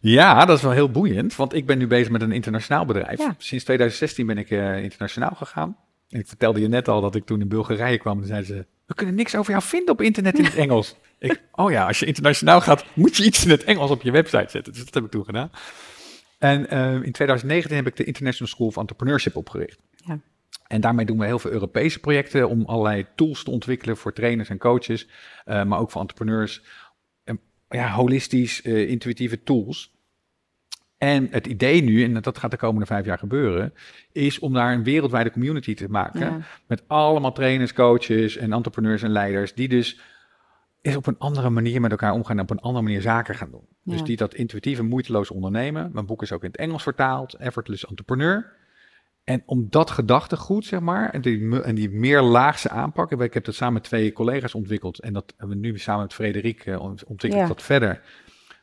[0.00, 3.18] Ja, dat is wel heel boeiend, want ik ben nu bezig met een internationaal bedrijf.
[3.18, 3.34] Ja.
[3.38, 5.76] Sinds 2016 ben ik eh, internationaal gegaan.
[6.08, 8.20] En ik vertelde je net al dat ik toen in Bulgarije kwam.
[8.20, 10.96] En zeiden ze, we kunnen niks over jou vinden op internet in het Engels.
[11.18, 14.10] ik, oh ja, als je internationaal gaat, moet je iets in het Engels op je
[14.10, 14.72] website zetten.
[14.72, 15.50] Dus dat heb ik toen gedaan.
[16.38, 19.78] En eh, in 2019 heb ik de International School of Entrepreneurship opgericht.
[19.90, 20.18] Ja.
[20.66, 24.48] En daarmee doen we heel veel Europese projecten om allerlei tools te ontwikkelen voor trainers
[24.48, 25.06] en coaches,
[25.46, 26.62] uh, maar ook voor entrepreneurs.
[27.68, 29.94] Ja, holistisch, uh, intuïtieve tools.
[30.98, 33.74] En het idee nu, en dat gaat de komende vijf jaar gebeuren,
[34.12, 36.20] is om daar een wereldwijde community te maken.
[36.20, 36.40] Ja.
[36.66, 40.00] Met allemaal trainers, coaches en entrepreneurs en leiders, die dus
[40.80, 43.50] is op een andere manier met elkaar omgaan en op een andere manier zaken gaan
[43.50, 43.66] doen.
[43.82, 43.92] Ja.
[43.92, 45.90] Dus die dat intuïtieve, moeiteloos ondernemen.
[45.92, 48.52] Mijn boek is ook in het Engels vertaald, Effortless Entrepreneur.
[49.26, 53.54] En om dat gedachtegoed, zeg maar, en die, en die meerlaagse aanpak, ik heb dat
[53.54, 57.32] samen met twee collega's ontwikkeld en dat hebben we nu samen met Frederik uh, ontwikkeld
[57.32, 57.46] ja.
[57.46, 58.00] dat verder.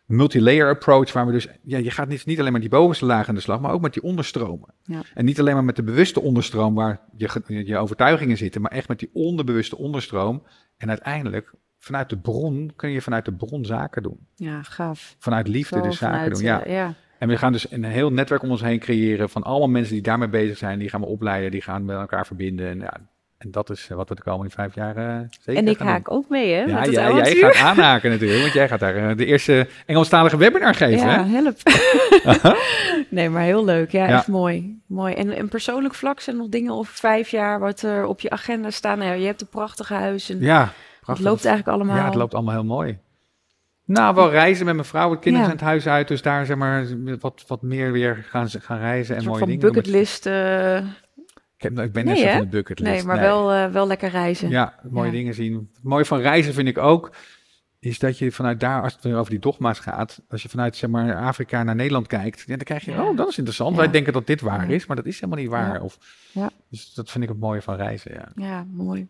[0.05, 3.27] Multilayer approach, waar we dus, ja, je gaat niet, niet alleen met die bovenste laag
[3.27, 4.73] aan de slag, maar ook met die onderstromen.
[4.83, 5.01] Ja.
[5.13, 8.87] En niet alleen maar met de bewuste onderstroom waar je, je overtuigingen zitten, maar echt
[8.87, 10.43] met die onderbewuste onderstroom.
[10.77, 14.27] En uiteindelijk vanuit de bron kun je vanuit de bron zaken doen.
[14.35, 15.15] Ja, gaaf.
[15.19, 16.43] Vanuit liefde Zo dus zaken vanuit, doen.
[16.43, 16.63] Ja.
[16.63, 16.93] eh, ja.
[17.23, 20.01] En we gaan dus een heel netwerk om ons heen creëren van allemaal mensen die
[20.03, 20.79] daarmee bezig zijn.
[20.79, 22.69] Die gaan we opleiden, die gaan met elkaar verbinden.
[22.69, 22.93] En, ja,
[23.37, 26.11] en dat is eh, wat we de komende vijf jaar uh, zeker En ik haak
[26.11, 26.59] ook mee, hè?
[26.61, 26.69] doen.
[26.69, 30.37] Ja, met het jij, gaat aanhaken natuurlijk, want jij gaat daar eh, de eerste Engelstalige
[30.37, 31.07] webinar geven.
[31.07, 31.31] Ja, Hè?
[31.41, 31.57] help.
[33.09, 33.91] nee, maar heel leuk.
[33.91, 34.15] Ja, Ja.
[34.17, 34.81] echt mooi.
[34.87, 35.13] mooi.
[35.13, 38.69] En in persoonlijk vlak zijn nog dingen over vijf jaar wat er op je agenda
[38.69, 38.97] staan.
[38.97, 41.25] Nou, je hebt een prachtige huis en Ja, het prachtig.
[41.25, 41.97] loopt eigenlijk allemaal.
[41.97, 42.97] Ja, het loopt allemaal heel mooi.
[43.85, 45.11] Nou, wel reizen met mijn vrouw.
[45.11, 45.53] Het kinderen Ja.
[45.57, 46.85] zijn het huis uit, dus daar zeg maar
[47.19, 50.25] wat, wat meer weer gaan, gaan reizen en mooie van dingen bucketlist.
[50.25, 50.83] eh, Ik,
[51.57, 52.91] heb, ik ben Nee, net zo van de bucketlist.
[52.93, 54.49] nee, maar Wel, eh, wel lekker reizen.
[54.49, 55.11] Ja, mooie Ja.
[55.11, 55.69] dingen zien.
[55.73, 57.11] Het mooie van reizen vind ik ook,
[57.79, 60.75] is dat je vanuit daar, als het weer over die dogma's gaat, als je vanuit
[60.75, 63.75] zeg maar Afrika naar Nederland kijkt, ja, dan krijg je, oh, dat is interessant.
[63.75, 65.81] Wij denken dat dit waar is, maar dat is helemaal niet waar.
[65.81, 65.97] Of,
[66.31, 66.49] Ja.
[66.69, 68.31] Dus dat vind ik het mooie van reizen, ja.
[68.35, 69.07] Ja, mooi.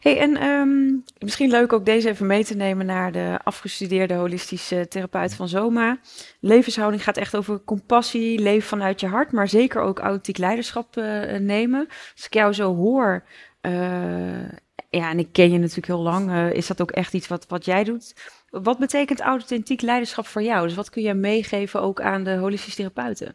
[0.00, 4.88] Hey, en ehm, misschien leuk ook deze even mee te nemen naar de afgestudeerde holistische
[4.88, 5.98] therapeut van Zoma.
[6.40, 11.38] Levenshouding gaat echt over compassie, leven vanuit je hart, maar zeker ook authentiek leiderschap eh,
[11.38, 11.86] nemen.
[12.14, 13.24] Als ik jou zo hoor,
[13.60, 14.48] eh,
[14.90, 17.46] ja, en ik ken je natuurlijk heel lang, eh, is dat ook echt iets wat,
[17.46, 18.14] wat jij doet.
[18.50, 20.66] Wat betekent authentiek leiderschap voor jou?
[20.66, 23.34] Dus wat kun jij meegeven ook aan de holistische therapeuten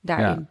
[0.00, 0.48] daarin?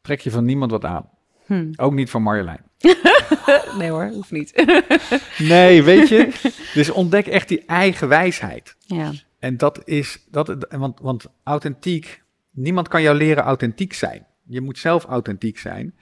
[0.00, 1.10] Trek je van niemand wat aan.
[1.46, 1.72] Hm.
[1.76, 2.60] Ook niet van Marjolein.
[3.78, 4.52] Nee hoor, hoeft niet.
[5.38, 6.28] Nee, weet je.
[6.74, 8.76] Dus ontdek echt die eigen wijsheid.
[8.78, 14.26] ja, En dat is, dat, want, want authentiek, niemand kan jou leren authentiek zijn.
[14.46, 15.94] Je moet zelf authentiek zijn.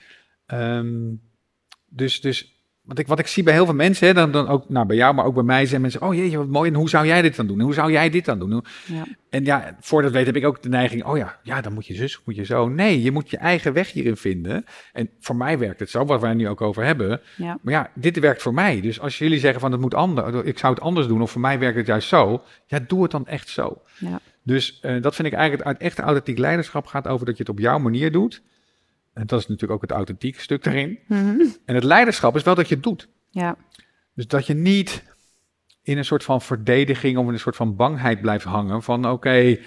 [0.47, 1.15] Ehm,
[1.89, 2.52] dus, dus
[2.83, 4.97] wat, ik, wat ik zie bij heel veel mensen, hè, dan, dan ook nou, bij
[4.97, 7.23] jou, maar ook bij mij, zijn mensen, oh jeetje, wat mooi, en hoe zou jij
[7.23, 7.59] dit dan doen?
[7.59, 8.65] En hoe zou jij dit dan doen?
[8.87, 11.73] ja, En ja, voor dat weet heb ik ook de neiging, oh ja, ja, dan
[11.73, 12.69] moet je zus, moet je zo.
[12.69, 14.65] Nee, je moet je eigen weg hierin vinden.
[14.93, 17.21] En voor mij werkt het zo, wat wij nu ook over hebben.
[17.37, 17.59] ja.
[17.63, 18.81] Maar ja, dit werkt voor mij.
[18.81, 21.41] Dus als jullie zeggen van het moet anders, ik zou het anders doen, of voor
[21.41, 23.83] mij werkt het juist zo, ja, doe het dan echt zo.
[23.99, 24.21] Ja.
[24.43, 27.43] Dus eh, dat vind ik eigenlijk het uit echte authentiek leiderschap gaat over dat je
[27.43, 28.43] het op jouw manier doet.
[29.13, 30.99] En dat is natuurlijk ook het authentieke stuk daarin.
[31.07, 31.41] Mhm.
[31.65, 33.09] En het leiderschap is wel dat je het doet.
[33.31, 33.57] ja.
[34.15, 35.03] Dus dat je niet
[35.83, 39.59] in een soort van verdediging of in een soort van bangheid blijft hangen van oké,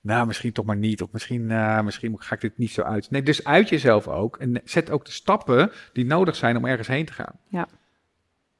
[0.00, 3.10] nou misschien toch maar niet of misschien, eh, misschien ga ik dit niet zo uit.
[3.10, 6.88] Nee, dus uit jezelf ook en zet ook de stappen die nodig zijn om ergens
[6.88, 7.38] heen te gaan.
[7.48, 7.68] Ja.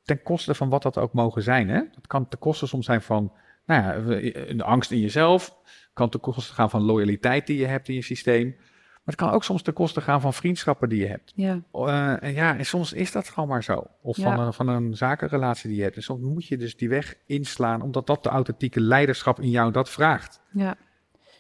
[0.03, 1.69] Ten koste van wat dat ook mogen zijn.
[1.69, 1.81] Hè?
[1.93, 3.33] Dat kan ten koste soms zijn van
[3.67, 5.57] nou ja, een angst in jezelf,
[5.93, 8.57] kan ten koste gaan van loyaliteit die je hebt in je systeem.
[9.05, 11.33] Maar het kan ook soms ten koste gaan van vriendschappen die je hebt.
[11.35, 13.87] Ja, Eh, en ja, en soms is dat gewoon maar zo.
[14.03, 14.23] Of Ja.
[14.37, 15.97] van, een, van een zakenrelatie die je hebt.
[15.97, 19.73] En soms moet je dus die weg inslaan, omdat dat de authentieke leiderschap in jou
[19.73, 20.41] dat vraagt.
[20.53, 20.75] ja.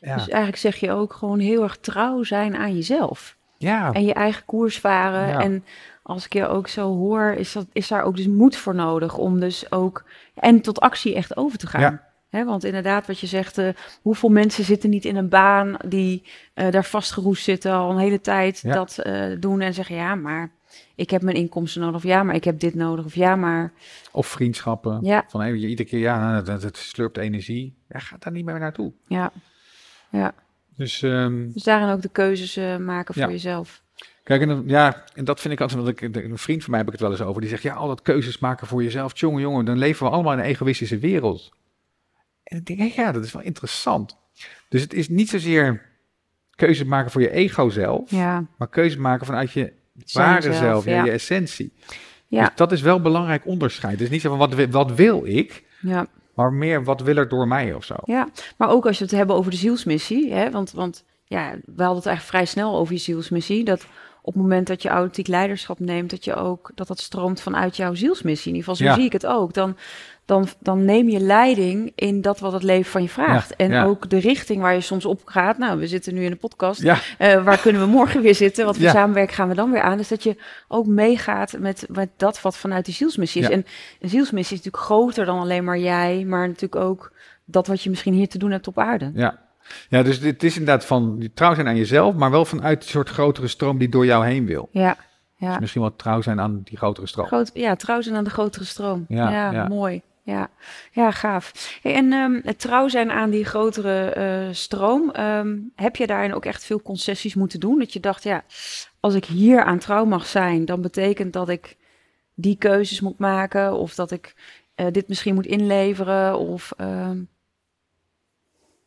[0.01, 3.37] Ja, Dus eigenlijk zeg je ook gewoon heel erg trouw zijn aan jezelf.
[3.59, 3.93] ja.
[3.93, 5.29] En je eigen koers varen.
[5.29, 5.41] Ja.
[5.41, 5.65] En
[6.03, 9.17] als ik je ook zo hoor, is, dat, is daar ook dus moed voor nodig
[9.17, 10.05] om dus ook...
[10.35, 11.81] En tot actie echt over te gaan.
[11.81, 12.03] Ja.
[12.41, 13.69] Want inderdaad, wat je zegt, eh,
[14.03, 16.23] hoeveel mensen zitten niet in een baan die
[16.55, 18.75] eh, daar vastgeroest zitten al een hele tijd Ja.
[18.75, 20.51] dat eh, doen en zeggen, ja, maar
[20.95, 23.73] ik heb mijn inkomsten nodig, of ja, maar ik heb dit nodig, of ja, maar
[24.11, 24.99] Of vriendschappen.
[25.03, 27.75] ja, Van hey, iedere keer, ja, dat, dat slurpt energie.
[27.89, 28.93] Ja, ga daar niet meer naartoe.
[29.07, 29.33] ja,
[30.11, 30.35] ja.
[30.77, 33.29] Dus ehm, Dus daarin ook de keuzes maken voor Ja.
[33.31, 33.83] jezelf.
[34.25, 36.79] kijk, en, dan- ja, en dat vind ik altijd, want ik, een vriend van mij
[36.79, 37.41] heb ik het wel eens over.
[37.41, 39.19] Die zegt, ja, al dat keuzes maken voor jezelf.
[39.19, 41.51] Jongen, jongen, dan leven we allemaal in een egoïstische wereld.
[42.53, 44.17] En ik denk, ja, dat is wel interessant.
[44.69, 45.83] Dus het is niet zozeer
[46.55, 48.11] keuzes maken voor je ego zelf.
[48.11, 49.73] Ja, Maar keuzes maken vanuit je
[50.13, 51.05] ware zelf, zelf, ja, ja.
[51.05, 51.73] je essentie.
[52.27, 53.99] ja, Dus dat is wel een belangrijk onderscheid.
[53.99, 56.07] Dus niet zo van wat, wat wil ik, ja.
[56.35, 57.95] maar meer wat wil er door mij of zo.
[58.05, 61.83] Ja, maar ook als je het hebben over de zielsmissie, hè, want, want ja, we
[61.83, 63.87] hadden het eigenlijk vrij snel over je zielsmissie, dat
[64.25, 67.77] op het moment dat je authentiek leiderschap neemt, dat je ook dat dat stroomt vanuit
[67.77, 68.53] jouw zielsmissie.
[68.53, 69.55] In ieder geval, zo zie ik het ook.
[69.55, 69.77] Dan,
[70.25, 73.57] dan, dan neem je leiding in dat wat het leven van je vraagt.
[73.57, 75.59] en ook de richting waar je soms op gaat.
[75.59, 76.83] Nou, we zitten nu in een podcast.
[76.83, 78.65] Uh, waar kunnen we morgen weer zitten?
[78.65, 79.97] Wat voor samenwerk gaan we dan weer aan?
[79.97, 80.37] Dus dat je
[80.69, 83.49] ook meegaat met, met dat wat vanuit die zielsmissie is.
[83.49, 83.67] En
[84.01, 87.13] een zielsmissie is natuurlijk groter dan alleen maar jij, maar natuurlijk ook
[87.45, 89.11] dat wat je misschien hier te doen hebt op aarde.
[89.15, 89.39] Ja,
[89.89, 93.09] ja, dus het is inderdaad van trouw zijn aan jezelf, maar wel vanuit een soort
[93.09, 94.69] grotere stroom die door jou heen wil.
[94.71, 94.97] Ja.
[95.37, 95.51] ja.
[95.51, 97.27] Dus misschien wel trouw zijn aan die grotere stroom.
[97.27, 99.05] Groot, ja, trouw zijn aan de grotere stroom.
[99.09, 100.03] Ja, ja, mooi.
[100.25, 100.51] Ja,
[100.93, 101.79] ja gaaf.
[101.83, 104.15] en um, het trouw zijn aan die grotere
[104.49, 107.79] uh, stroom, um, heb je daarin ook echt veel concessies moeten doen?
[107.79, 108.45] Dat je dacht, ja,
[109.01, 111.77] als ik hier aan trouw mag zijn, dan betekent dat ik
[112.35, 114.35] die keuzes moet maken of dat ik
[114.77, 116.73] uh, dit misschien moet inleveren of...
[116.81, 117.31] Um,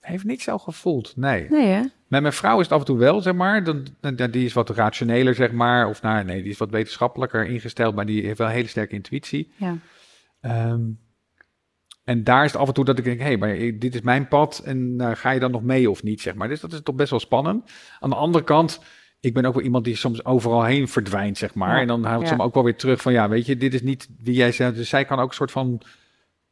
[0.05, 1.47] heeft niet zo gevoeld, nee.
[1.49, 1.81] Nee, hè?
[2.07, 3.63] Met mijn vrouw is het af en toe wel, zeg maar.
[3.63, 3.85] Dan,
[4.31, 5.87] die is wat rationeler, zeg maar.
[5.87, 8.95] Of nou, nee, die is wat wetenschappelijker ingesteld, maar die heeft wel een hele sterke
[8.95, 9.51] intuïtie.
[9.55, 9.77] Ja.
[10.71, 10.99] Um,
[12.03, 14.01] en daar is het af en toe dat ik denk, hé, hey, maar dit is
[14.01, 16.47] mijn pad en uh, ga je dan nog mee of niet, zeg maar.
[16.47, 17.71] Dus dat is toch best wel spannend.
[17.99, 18.79] Aan de andere kant,
[19.19, 21.79] ik ben ook wel iemand die soms overal heen verdwijnt, zeg maar.
[21.81, 22.29] En dan houdt ja.
[22.29, 24.51] ze me ook wel weer terug van, ja, weet je, dit is niet wie jij
[24.51, 24.75] zegt.
[24.75, 25.81] Dus zij kan ook een soort van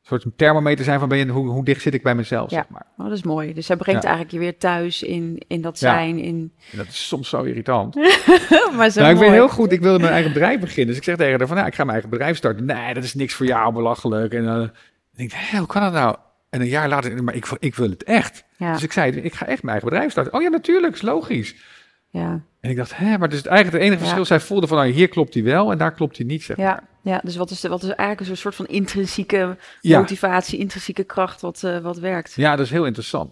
[0.04, 2.58] soort thermometer zijn van ben je, hoe, hoe dicht zit ik bij mezelf, ja.
[2.58, 2.86] zeg maar.
[2.98, 3.54] Oh, dat is mooi.
[3.54, 6.20] Dus zij brengt eigenlijk je weer thuis in, in dat zijn.
[6.20, 6.54] In...
[6.72, 7.96] En dat is soms zo irritant.
[8.78, 10.88] maar zo nou, ik ben heel goed, ik wilde mijn eigen bedrijf beginnen.
[10.88, 12.66] Dus ik zeg tegen haar van, nou, ik ga mijn eigen bedrijf starten.
[12.66, 14.34] Nee, dat is niks voor jou, belachelijk.
[14.34, 16.16] En uh, ik denk, hé, hoe kan dat nou?
[16.50, 18.44] En een jaar later, maar ik, ik wil het echt.
[18.58, 18.74] Ja.
[18.74, 20.34] Dus ik zei, ik ga echt mijn eigen bedrijf starten.
[20.34, 21.56] Oh ja, natuurlijk, is logisch.
[22.10, 22.44] Ja.
[22.60, 24.90] En ik dacht, hè, maar dus het eigenlijk het enige verschil, zij voelde van, nou,
[24.90, 26.64] hier klopt hij wel en daar klopt hij niet, zeg ja.
[26.64, 26.84] maar.
[27.04, 31.42] Ja, dus wat is, de, wat is eigenlijk een soort van intrinsieke motivatie, intrinsieke kracht
[31.42, 32.34] wat, uh, wat werkt?
[32.34, 33.32] Ja, dat is heel interessant.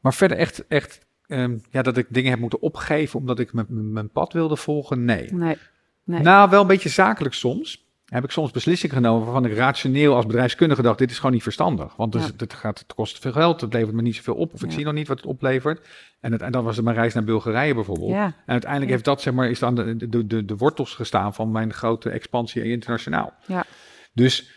[0.00, 4.10] Maar verder echt, echt um, ja, dat ik dingen heb moeten opgeven omdat ik mijn
[4.10, 5.32] pad wilde volgen, nee.
[5.32, 5.56] nee.
[6.04, 6.20] nee.
[6.20, 10.26] Nou, wel een beetje zakelijk soms heb ik soms beslissingen genomen waarvan ik rationeel als
[10.26, 11.96] bedrijfskundige dacht, dit is gewoon niet verstandig.
[11.96, 14.62] Want dus, het, gaat, het kost veel geld, het levert me niet zoveel op, of
[14.62, 15.86] ik zie nog niet wat het oplevert.
[16.20, 18.10] En, het, en dan was het mijn reis naar Bulgarije bijvoorbeeld.
[18.10, 18.24] Ja.
[18.24, 21.50] En uiteindelijk heeft dat, zeg maar, is dan de, de, de, de wortels gestaan van
[21.50, 23.32] mijn grote expansie internationaal.
[23.46, 23.64] Ja.
[24.12, 24.50] Dus,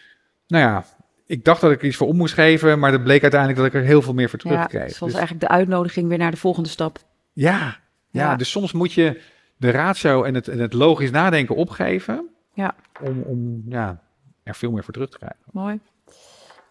[0.47, 0.85] nou ja,
[1.25, 3.81] ik dacht dat ik iets voor om moest geven, maar het bleek uiteindelijk dat ik
[3.81, 4.81] er heel veel meer voor terugkreeg.
[4.81, 6.99] Ja, dus was dus, eigenlijk de uitnodiging weer naar de volgende stap.
[7.33, 7.79] Ja,
[8.09, 9.21] ja, dus soms moet je
[9.57, 12.29] de ratio en het, en het logisch nadenken opgeven.
[12.57, 12.75] Ja.
[13.01, 14.01] Om, om ja,
[14.43, 15.43] er veel meer voor terug te krijgen.
[15.51, 15.79] Mooi.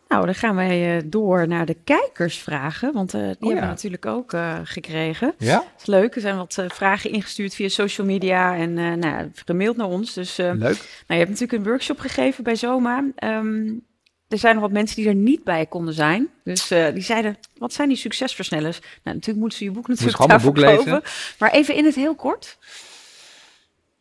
[0.09, 3.67] Nou, dan gaan wij uh, door naar de kijkersvragen, want uh, die oh, hebben we
[3.67, 5.35] natuurlijk ook uh, gekregen.
[5.39, 5.55] Ja?
[5.57, 6.15] Dat is leuk.
[6.15, 10.15] Er zijn wat vragen ingestuurd via social media en nou, gemaild naar ons.
[10.15, 10.59] Dus, leuk.
[10.59, 13.05] Nou, je hebt natuurlijk een workshop gegeven bij Zoma.
[13.25, 13.85] Um,
[14.29, 16.29] er zijn nog wat mensen die er niet bij konden zijn.
[16.45, 18.81] Dus die zeiden, wat zijn die succesversnellers?
[18.81, 21.03] Nou, natuurlijk moeten ze je boek natuurlijk daarvoor boek lezen.
[21.39, 22.59] Maar even in het heel kort.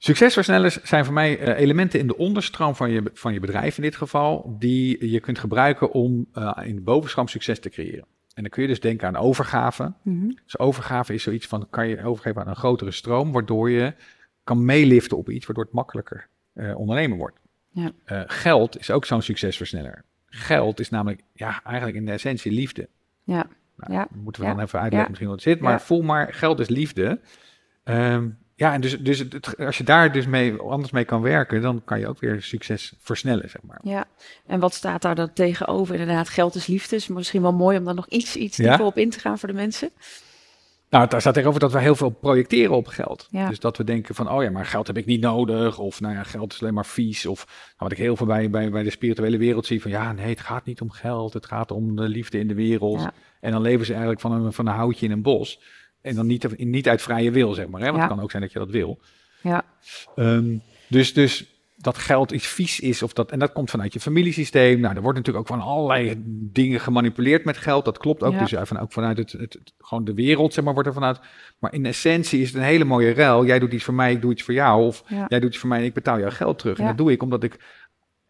[0.05, 3.83] Succesversnellers zijn voor mij uh, elementen in de onderstroom van je, van je bedrijf in
[3.83, 8.05] dit geval, die je kunt gebruiken om uh, in de bovenstroom succes te creëren.
[8.33, 9.93] En dan kun je dus denken aan overgave.
[10.01, 10.37] Mm -hmm.
[10.43, 13.93] Dus overgave is zoiets van, kan je overgeven aan een grotere stroom, waardoor je
[14.43, 17.37] kan meeliften op iets, waardoor het makkelijker uh, ondernemen wordt.
[17.69, 17.91] Ja.
[18.27, 20.03] geld is ook zo'n succesversneller.
[20.25, 22.89] Geld is namelijk, ja, eigenlijk in de essentie liefde.
[23.23, 23.47] Ja.
[23.75, 24.07] Nou, ja.
[24.11, 24.53] Moeten we ja.
[24.53, 27.19] dan even uitleggen misschien wat het zit, maar voel maar, geld is liefde.
[27.83, 31.61] Um, ja, en dus, dus het, als je daar dus mee, anders mee kan werken,
[31.61, 33.79] dan kan je ook weer succes versnellen, zeg maar.
[33.83, 34.05] Ja,
[34.47, 35.95] en wat staat daar dan tegenover?
[35.95, 36.95] Inderdaad, geld is liefde.
[36.95, 38.67] Is misschien wel mooi om daar nog iets, iets Ja?
[38.67, 39.89] dieper op in te gaan voor de mensen.
[40.89, 43.27] Nou, daar staat tegenover dat we heel veel projecteren op geld.
[43.31, 43.49] Ja.
[43.49, 45.77] Dus dat we denken van, oh ja, maar geld heb ik niet nodig.
[45.77, 47.25] Of nou ja, geld is alleen maar vies.
[47.25, 50.11] Of nou, wat ik heel veel bij, bij, bij de spirituele wereld zie van, ja,
[50.11, 51.33] nee, het gaat niet om geld.
[51.33, 53.01] Het gaat om de liefde in de wereld.
[53.01, 53.13] Ja.
[53.39, 55.59] En dan leven ze eigenlijk van een, van een houtje in een bos.
[56.05, 57.79] En dan niet, niet uit vrije wil, zeg maar.
[57.81, 57.85] Hè?
[57.85, 58.03] Want Ja.
[58.03, 58.99] het kan ook zijn dat je dat wil.
[59.41, 59.63] Ja,
[60.15, 60.57] Ehm,
[60.89, 61.45] dus, dus
[61.77, 64.79] dat geld iets vies is, of dat, en dat komt vanuit je familiesysteem.
[64.79, 66.13] Nou, er wordt natuurlijk ook van allerlei
[66.51, 67.85] dingen gemanipuleerd met geld.
[67.85, 68.33] Dat klopt ook.
[68.33, 68.39] Ja.
[68.39, 71.19] Dus ja, van, ook vanuit het, het, gewoon de wereld, zeg maar, wordt er vanuit.
[71.59, 73.45] Maar in essentie is het een hele mooie ruil.
[73.45, 74.85] Jij doet iets voor mij, ik doe iets voor jou.
[74.85, 75.25] Of Ja.
[75.27, 76.77] jij doet iets voor mij en ik betaal jouw geld terug.
[76.79, 77.59] En dat doe ik omdat ik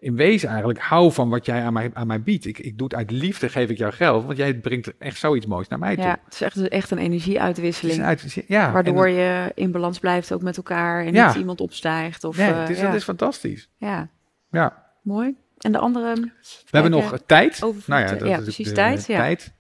[0.06, 2.46] in wezen eigenlijk hou van wat jij aan mij, aan mij biedt.
[2.46, 4.26] Ik, ik doe het uit liefde, geef ik jou geld.
[4.26, 6.04] Want jij brengt echt zoiets moois naar mij toe.
[6.06, 7.98] ja, het is echt, echt een Het is energieuitwisseling.
[8.00, 11.28] een uit- ja, waardoor je in balans blijft ook met elkaar en Ja.
[11.28, 12.24] niet iemand opstijgt.
[12.24, 12.86] Of, nee, eh, het is, ja.
[12.86, 13.70] dat is fantastisch.
[13.78, 14.10] ja,
[14.52, 14.84] Ja.
[15.02, 15.36] mooi.
[15.58, 16.14] En de andere...
[16.16, 16.32] We
[16.72, 17.64] hebben nog eh, tijd.
[17.64, 19.18] Overvloed, Nou ja, eh, dat ja, is precies, de- tijd, ja.
[19.18, 19.54] tijd.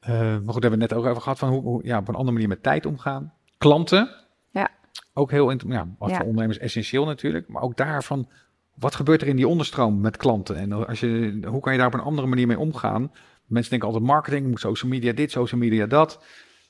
[0.00, 1.98] Eh, maar goed, daar hebben we het net ook over gehad van hoe, hoe ja,
[1.98, 3.32] op een andere manier met tijd omgaan.
[3.58, 4.10] Klanten.
[4.50, 4.68] Ja.
[5.14, 6.16] Ook heel, ja, wat Ja.
[6.16, 7.48] voor ondernemers essentieel natuurlijk.
[7.48, 8.28] Maar ook daarvan,
[8.78, 10.56] wat gebeurt er in die onderstroom met klanten?
[10.56, 13.12] En als je, hoe kan je daar op een andere manier mee omgaan?
[13.46, 16.24] Mensen denken altijd marketing, moet social media dit, social media dat.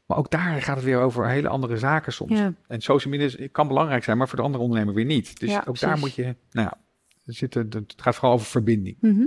[0.06, 2.38] Maar ook daar gaat het weer over hele andere zaken soms.
[2.38, 2.54] Ja.
[2.66, 5.40] En social media kan belangrijk zijn, maar voor de andere ondernemer weer niet.
[5.40, 6.78] Dus Ja, ook daar moet je, nou ja,
[7.24, 8.96] zitten, het gaat vooral over verbinding.
[9.00, 9.26] Mhm.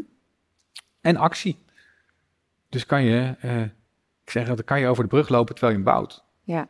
[1.02, 1.58] En actie.
[2.70, 3.62] Dus kan je, eh,
[4.24, 6.24] ik zeg dat kan je over de brug lopen terwijl je hem bouwt.
[6.44, 6.68] Ja.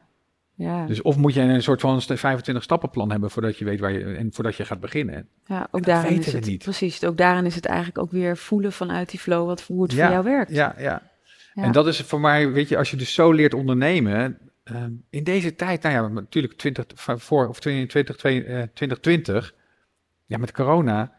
[0.59, 0.85] Ja.
[0.85, 3.91] Dus of moet je een soort van st- 25 stappenplan hebben voordat je weet waar
[3.91, 5.27] je en voordat je gaat beginnen.
[5.45, 6.63] ja, ook daarin is het niet.
[6.63, 7.03] precies.
[7.03, 10.03] Ook daarin is het eigenlijk ook weer voelen vanuit die flow wat hoe het Ja,
[10.03, 10.51] voor jou werkt.
[10.51, 11.01] Ja, ja.
[11.53, 11.63] Ja.
[11.63, 14.37] En dat is voor mij, weet je, als je dus zo leert ondernemen.
[14.63, 19.53] eh, in deze tijd, nou ja, natuurlijk 20, van voor of 22, twee- eh, 2020,
[20.25, 21.13] ja, met corona,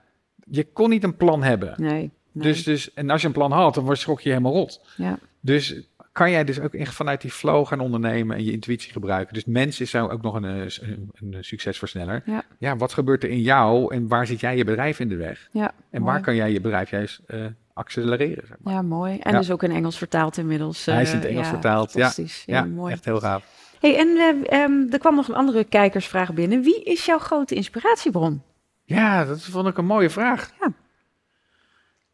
[0.51, 1.75] je kon niet een plan hebben.
[1.77, 1.91] Nee.
[2.33, 2.45] nee.
[2.45, 4.87] Dus, dus, en als je een plan had, dan was- schrok je helemaal rot.
[4.97, 5.19] ja.
[5.41, 5.81] Dus
[6.21, 9.35] kan jij dus ook echt vanuit die flow gaan ondernemen en je intuïtie gebruiken.
[9.35, 12.23] Dus mens is zo ook nog een, eh, een, een succesversneller.
[12.59, 12.77] Ja.
[12.77, 15.49] wat gebeurt er in jou en waar zit jij je bedrijf in de weg?
[15.53, 15.73] ja.
[15.91, 16.13] En mooi.
[16.13, 18.47] waar kan jij je bedrijf juist eh, accelereren?
[18.47, 18.73] Zeg maar.
[18.73, 19.19] Ja, mooi.
[19.19, 19.39] En Ja.
[19.39, 20.85] dus ook in Engels vertaald inmiddels.
[20.85, 22.13] Hij is eh, in het Engels ja, vertaald, ja.
[22.17, 22.93] Ja, Ja, mooi.
[22.93, 23.45] echt heel gaaf.
[23.81, 26.63] Hey, en eh, ehm, er kwam nog een andere kijkersvraag binnen.
[26.63, 28.43] Wie is jouw grote inspiratiebron?
[28.85, 30.51] Ja, dat vond ik een mooie vraag.
[30.61, 30.73] Ja.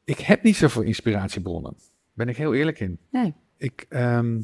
[0.04, 1.76] Ik heb niet zoveel inspiratiebronnen.
[2.12, 2.98] Ben ik heel eerlijk in.
[3.10, 4.40] Nee, Ik, ehm,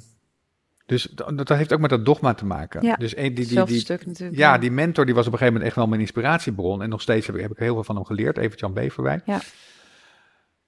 [0.87, 2.83] dus dat, dat heeft ook met dat dogma te maken.
[2.83, 4.38] Ja, Dus een- die, die, stuk natuurlijk.
[4.38, 6.83] ja, die mentor die was op een gegeven moment echt wel mijn inspiratiebron.
[6.83, 8.37] En nog steeds heb ik, heb ik heel veel van hem geleerd.
[8.38, 9.22] Even Jan Beverwijk.
[9.27, 9.40] Ja.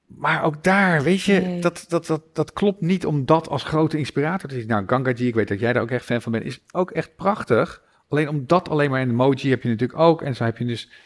[0.06, 1.60] Maar ook daar, weet je, Nee.
[1.60, 4.66] dat, dat, dat, dat klopt niet om dat als grote inspirator te zien.
[4.68, 7.16] Nou, Gangaji, ik weet dat jij daar ook echt fan van bent, is ook echt
[7.16, 7.82] prachtig.
[8.08, 10.22] Alleen om dat alleen maar in emoji heb je natuurlijk ook.
[10.22, 10.96] En zo heb je dus, nou,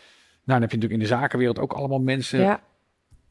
[0.44, 2.40] dan heb je natuurlijk in de zakenwereld ook allemaal mensen.
[2.40, 2.60] Ja,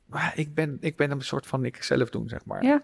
[0.06, 2.64] Maar ik ben, ik ben een soort van ik zelf doen, zeg maar.
[2.64, 2.84] ja.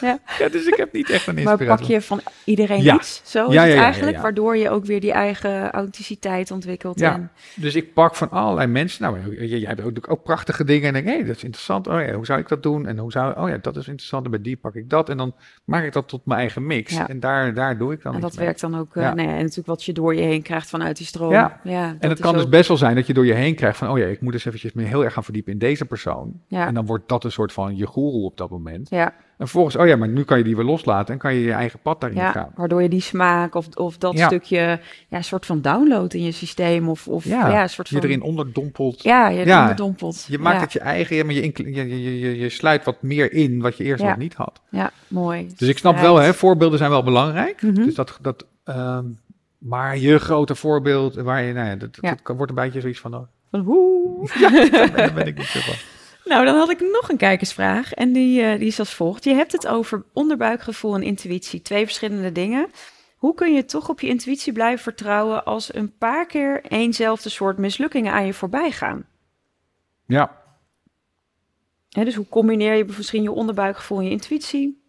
[0.00, 0.18] Ja.
[0.38, 1.84] Ja, dus ik heb niet echt een Maar inspiratie.
[1.86, 2.94] pak je van iedereen Ja.
[2.94, 3.20] iets?
[3.24, 6.98] Zo is Ja, het eigenlijk, waardoor je ook weer die eigen authenticiteit ontwikkelt.
[6.98, 7.14] Ja.
[7.14, 9.02] En, Dus ik pak van allerlei mensen.
[9.02, 10.86] Nou, jij, hebt ook, ook prachtige dingen.
[10.86, 11.86] En denk, hé, dat is interessant.
[11.86, 12.86] Oh ja, hoe zou ik dat doen?
[12.86, 14.24] En hoe zou, oh ja, dat is interessant.
[14.24, 15.08] En bij die pak ik dat.
[15.08, 16.96] En dan maak ik dat tot mijn eigen mix.
[17.06, 18.44] En daar, daar doe ik dan en dat mee.
[18.44, 19.14] werkt dan ook, eh Ja.
[19.14, 21.32] nou en natuurlijk wat je door je heen krijgt vanuit die stroom.
[21.32, 21.60] Ja.
[21.64, 23.88] ja En het kan dus best wel zijn dat je door je heen krijgt van,
[23.90, 26.40] oh ja, ik moet eens eventjes me heel erg gaan verdiepen in deze persoon.
[26.46, 26.66] Ja.
[26.66, 28.90] En dan wordt dat een soort van je goeroe op dat moment.
[28.90, 31.40] Ja, En vervolgens, oh ja, maar nu kan je die weer loslaten en kan je
[31.40, 32.52] je eigen pad daarin ja, gaan.
[32.54, 34.26] waardoor je die smaak of, of dat Ja.
[34.26, 36.88] stukje, ja, soort van download in je systeem.
[36.88, 38.04] Of, of ja, Ja, soort Je van...
[38.04, 39.02] erin onderdompelt.
[39.02, 40.24] Ja, je Ja, onderdompelt.
[40.28, 40.62] Je maakt ja.
[40.62, 43.76] het je eigen, ja, maar je, je, je, je, je sluit wat meer in wat
[43.76, 44.08] je eerst Ja.
[44.08, 44.60] nog niet had.
[44.68, 45.48] Ja, mooi.
[45.56, 47.62] Dus ik snap wel, hè, voorbeelden zijn wel belangrijk.
[47.62, 47.74] Mhm.
[47.74, 49.04] Dus dat, dat, ehm,
[49.58, 52.16] maar je grote voorbeeld, waar je, nou ja, dat, Ja.
[52.36, 54.28] wordt een beetje zoiets van, oh, Van hoe?
[54.40, 55.74] daar ben, daar ben ik niet zo van.
[56.30, 57.92] Nou, dan had ik nog een kijkersvraag.
[57.94, 59.24] En die, eh, die is als volgt.
[59.24, 61.62] Je hebt het over onderbuikgevoel en intuïtie.
[61.62, 62.66] Twee verschillende dingen.
[63.16, 67.58] Hoe kun je toch op je intuïtie blijven vertrouwen als een paar keer eenzelfde soort
[67.58, 69.06] mislukkingen aan je voorbij gaan?
[70.06, 70.38] Ja,
[71.90, 74.82] Hè, dus hoe combineer je misschien je onderbuikgevoel en je intuïtie?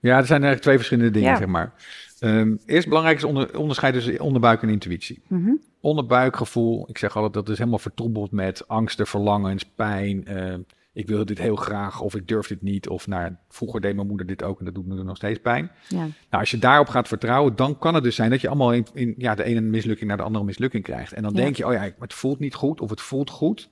[0.00, 1.36] ja, er zijn eigenlijk twee verschillende dingen, Ja.
[1.36, 1.72] zeg maar.
[2.18, 5.22] Ehm, eerst belangrijk is onder, onderscheid tussen onderbuik en intuïtie.
[5.28, 5.52] Mhm.
[5.82, 10.26] Onderbuikgevoel, ik zeg altijd, dat is helemaal vertroebeld met angsten, verlangens, pijn.
[10.26, 10.54] eh,
[10.94, 12.88] ik wil dit heel graag of ik durf dit niet.
[12.88, 15.70] Of nou, vroeger deed mijn moeder dit ook en dat doet me nog steeds pijn.
[15.88, 15.96] Ja.
[15.98, 18.86] Nou, als je daarop gaat vertrouwen, dan kan het dus zijn dat je allemaal in,
[18.94, 21.12] in ja, de ene mislukking naar de andere mislukking krijgt.
[21.12, 21.40] En dan Ja.
[21.40, 23.68] denk je, oh ja, het voelt niet goed of het voelt goed.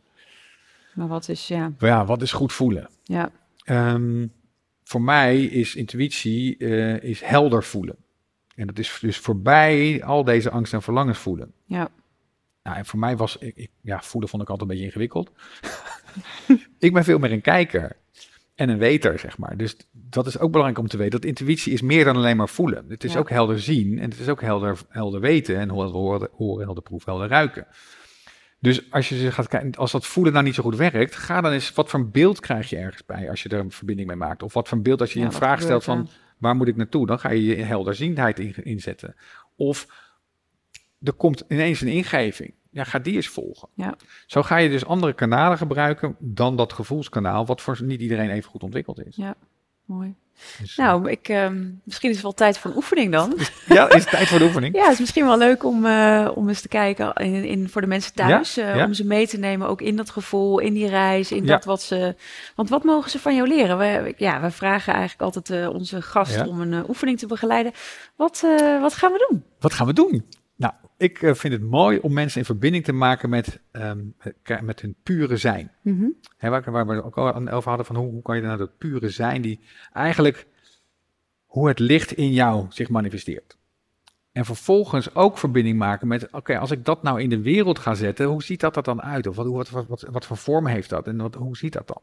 [0.95, 2.89] Maar wat is, ja, Maar ja, wat is goed voelen?
[3.05, 3.31] ja,
[3.65, 4.27] Ehm,
[4.85, 7.97] voor mij is intuïtie eh, is helder voelen.
[8.55, 11.53] En dat is dus voorbij al deze angst en verlangens voelen.
[11.65, 11.89] ja,
[12.63, 15.31] Nou, en voor mij was, ik, ik- ja, voelen vond ik altijd een beetje ingewikkeld.
[16.79, 17.97] ik ben veel meer een kijker
[18.55, 19.57] en een weter, zeg maar.
[19.57, 21.21] Dus dat is ook belangrijk om te weten.
[21.21, 22.85] Dat intuïtie is meer dan alleen maar voelen.
[22.89, 23.19] Het is Ja.
[23.19, 26.83] ook helder zien en het is ook helder, helder weten en helder horen, horen, helder
[26.83, 27.67] proeven, helder ruiken.
[28.59, 31.41] Dus als je ze gaat kijken, als dat voelen nou niet zo goed werkt, ga
[31.41, 34.09] dan eens, wat voor een beeld krijg je ergens bij als je er een verbinding
[34.09, 34.43] mee maakt?
[34.43, 36.77] Of wat voor een beeld als je Ja, een vraag stelt van, waar moet ik
[36.77, 37.07] naartoe?
[37.07, 39.15] Dan ga je je helderziendheid in, inzetten.
[39.57, 39.87] Of
[41.03, 42.55] er komt ineens een ingeving.
[42.71, 43.69] Ja, ga die eens volgen.
[43.75, 43.95] Ja.
[44.27, 48.51] Zo ga je dus andere kanalen gebruiken dan dat gevoelskanaal, wat voor niet iedereen even
[48.51, 49.17] goed ontwikkeld is.
[49.17, 49.35] ja.
[49.85, 50.15] Mooi.
[50.61, 53.39] Dus, Nou, ik, ehm, misschien is het wel tijd voor een oefening dan.
[53.67, 54.75] ja, is het tijd voor de oefening?
[54.77, 57.81] Ja, het is misschien wel leuk om, eh, om eens te kijken in, in, voor
[57.81, 58.55] de mensen thuis.
[58.55, 58.85] Ja, eh, ja.
[58.85, 61.47] Om ze mee te nemen, ook in dat gevoel, in die reis, in Ja.
[61.53, 62.15] dat wat ze...
[62.55, 63.79] Want wat mogen ze van jou leren?
[63.79, 67.73] We, ja, we vragen eigenlijk altijd eh, onze gast om een eh, oefening te begeleiden.
[68.17, 69.45] Wat, eh, wat gaan we doen?
[69.59, 70.25] Wat gaan we doen?
[71.01, 74.01] Ik eh, vind het mooi om mensen in verbinding te maken met, ehm,
[74.43, 75.71] met- met hun pure zijn.
[76.37, 78.79] Hè, waar, waar we ook al over hadden van hoe, hoe kan je nou dat
[78.79, 79.61] pure zijn die
[79.93, 80.47] eigenlijk
[81.47, 83.59] hoe het licht in jou zich manifesteert.
[84.33, 87.95] En vervolgens ook verbinding maken met, oké, als ik dat nou in de wereld ga
[87.95, 89.27] zetten, hoe ziet dat er dan uit?
[89.27, 91.07] Of wat, wat, wat, wat, wat voor vorm heeft dat?
[91.07, 92.01] En wat, hoe ziet dat dan?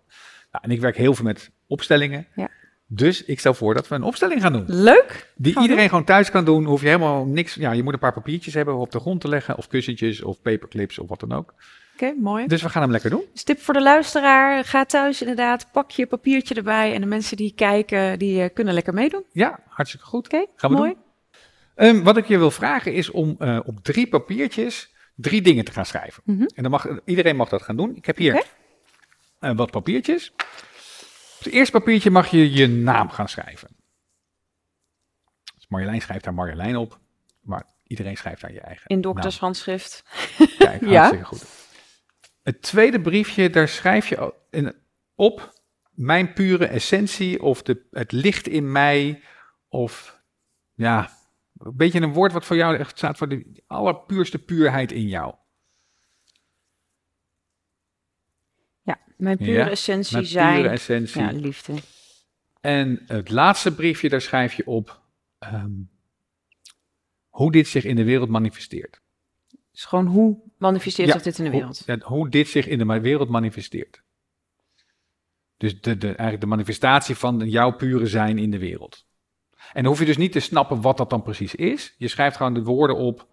[0.52, 2.28] Nou, en ik werk heel veel met opstellingen.
[2.36, 2.50] Ja.
[2.90, 4.64] Dus ik stel voor dat we een opstelling gaan doen.
[4.68, 5.32] Leuk.
[5.36, 6.66] Die Gaan iedereen gewoon thuis kan doen.
[6.66, 7.54] Hoef je helemaal niks.
[7.54, 9.58] Ja, je moet een paar papiertjes hebben om op de grond te leggen.
[9.58, 11.54] Of kussentjes of paperclips of wat dan ook.
[11.94, 12.48] Oké, mooi.
[12.48, 13.24] Dus we gaan hem lekker doen.
[13.34, 17.38] Dus tip voor de luisteraar, ga thuis inderdaad, pak je papiertje erbij en de mensen
[17.38, 19.20] die kijken, die eh, kunnen lekker meedoen.
[19.20, 20.28] Oké, Ja, hartstikke goed.
[20.56, 20.94] Gaan we mooi.
[20.94, 21.02] doen.
[21.76, 25.72] Ehm, wat ik je wil vragen is om eh, op drie papiertjes drie dingen te
[25.72, 26.24] gaan schrijven.
[26.26, 26.42] Mhm.
[26.56, 27.96] En dan mag, iedereen mag dat gaan doen.
[27.96, 28.44] Ik heb hier Oké.
[29.40, 30.34] eh, wat papiertjes.
[31.38, 33.70] Op het eerste papiertje mag je je naam gaan schrijven.
[35.56, 37.00] Dus Marjolein schrijft daar Marjolein op.
[37.42, 40.04] Maar iedereen schrijft daar je eigen In doktershandschrift.
[40.58, 40.90] Kijk, Ja.
[40.90, 41.46] hartstikke goed.
[42.44, 44.34] Het tweede briefje, daar schrijf je
[45.16, 45.54] op
[45.92, 49.22] mijn pure essentie of de, het licht in mij
[49.70, 50.22] of
[50.74, 51.10] ja,
[51.58, 55.36] een beetje een woord wat voor jou echt staat voor de allerpuurste puurheid in jou.
[58.88, 60.56] Ja, mijn pure Ja, essentie Mijn zijn.
[60.62, 61.22] pure essentie.
[61.22, 61.74] ja, liefde.
[62.62, 65.02] En het laatste briefje, daar schrijf je op
[65.40, 65.72] ehm,
[67.30, 69.02] hoe dit zich in de wereld manifesteert.
[69.72, 71.84] Dus gewoon hoe manifesteert Ja, zich dit in de Hoe- wereld?
[71.86, 74.02] ja, hoe dit zich in de wereld manifesteert.
[75.58, 79.06] Dus de, de, eigenlijk de manifestatie van jouw pure zijn in de wereld.
[79.74, 81.96] En dan hoef je dus niet te snappen wat dat dan precies is.
[81.98, 83.28] Je schrijft gewoon de woorden op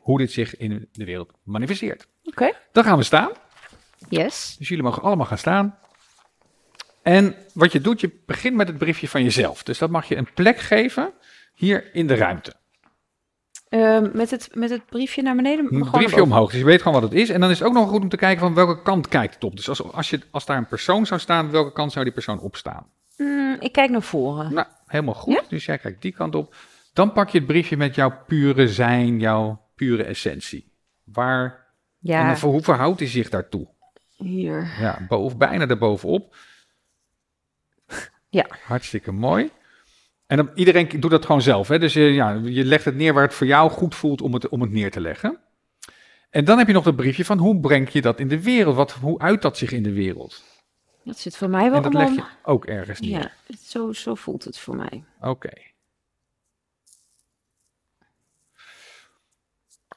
[0.00, 2.08] hoe dit zich in de wereld manifesteert.
[2.24, 3.30] Oké, Dan gaan we staan.
[4.08, 4.56] Yes.
[4.58, 5.78] Dus jullie mogen allemaal gaan staan.
[7.02, 9.62] En wat je doet, je begint met het briefje van jezelf.
[9.62, 11.12] Dus dat mag je een plek geven
[11.54, 12.54] hier in de ruimte.
[13.68, 15.74] Ehm, met, het, met het briefje naar beneden?
[15.74, 17.28] Een briefje omhoog, dus je weet gewoon wat het is.
[17.28, 19.44] En dan is het ook nog goed om te kijken van welke kant kijkt het
[19.44, 19.56] op.
[19.56, 22.40] Dus als, als, je, als daar een persoon zou staan, welke kant zou die persoon
[22.40, 22.86] opstaan?
[23.16, 24.54] Mm, ik kijk naar voren.
[24.54, 25.34] Nou, helemaal goed.
[25.34, 25.42] Ja?
[25.48, 26.54] Dus jij kijkt die kant op.
[26.92, 30.72] Dan pak je het briefje met jouw pure zijn, jouw pure essentie.
[31.04, 31.54] Waar, en
[31.98, 33.68] Ja, dan, voor- hoe verhoudt hij zich daartoe?
[34.22, 34.70] Hier.
[34.80, 36.36] Ja, boven, bijna erbovenop.
[38.28, 38.46] Ja.
[38.64, 39.50] Hartstikke mooi.
[40.26, 41.68] En dan, iedereen doet dat gewoon zelf.
[41.68, 41.78] Hè?
[41.78, 44.48] Dus je, ja, je legt het neer waar het voor jou goed voelt om het,
[44.48, 45.38] om het neer te leggen.
[46.30, 48.76] En dan heb je nog het briefje van hoe breng je dat in de wereld?
[48.76, 50.42] Wat, hoe uit dat zich in de wereld?
[51.04, 53.10] Dat zit voor mij wel En dat leg je ook ergens neer.
[53.10, 55.04] Ja, het- zo, zo voelt het voor mij.
[55.20, 55.50] Oké.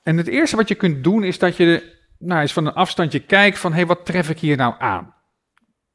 [0.03, 1.92] En het eerste wat je kunt doen is dat je
[2.26, 5.13] nou, eens van een afstandje kijkt van, hé, hey, wat tref ik hier nou aan?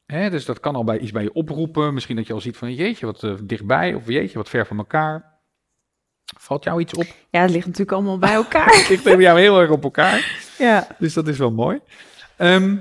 [0.07, 1.95] Hè, dus dat kan al bij iets bij je oproepen.
[1.95, 3.95] Misschien dat je al ziet van, jeetje, wat eh, dichtbij.
[3.95, 5.37] Of jeetje, wat ver van elkaar.
[6.39, 7.07] Valt jou iets op?
[7.31, 8.67] Ja, het ligt natuurlijk allemaal bij elkaar.
[8.67, 10.49] Het ligt bij jou heel erg op elkaar.
[10.59, 10.87] ja.
[10.99, 11.81] Dus dat is wel mooi.
[12.37, 12.77] Ehm,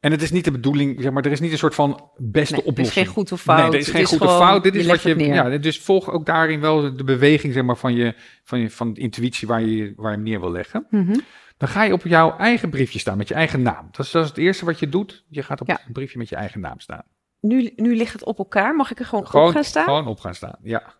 [0.00, 2.54] en het is niet de bedoeling, zeg maar, er is niet een soort van beste
[2.54, 3.06] Nee, er is oplossing.
[3.06, 3.58] geen goed of fout.
[3.58, 4.62] Nee, er is geen is goed of fout.
[4.62, 5.24] Dit je is wat je.
[5.24, 8.92] Ja, dus volg ook daarin wel de beweging, zeg maar, van je, van je van
[8.92, 10.86] de intuïtie waar je, waar je hem neer wil leggen.
[10.90, 11.18] Mhm.
[11.56, 13.88] Dan ga je op jouw eigen briefje staan met je eigen naam.
[13.90, 15.24] Dat is, dat is het eerste wat je doet.
[15.28, 15.80] Je gaat op Ja.
[15.86, 17.02] een briefje met je eigen naam staan.
[17.40, 18.74] Nu, nu ligt het op elkaar.
[18.76, 19.84] Mag ik er gewoon, Gewoon op gaan staan?
[19.84, 20.56] Gewoon op gaan staan.
[20.62, 20.94] Ja.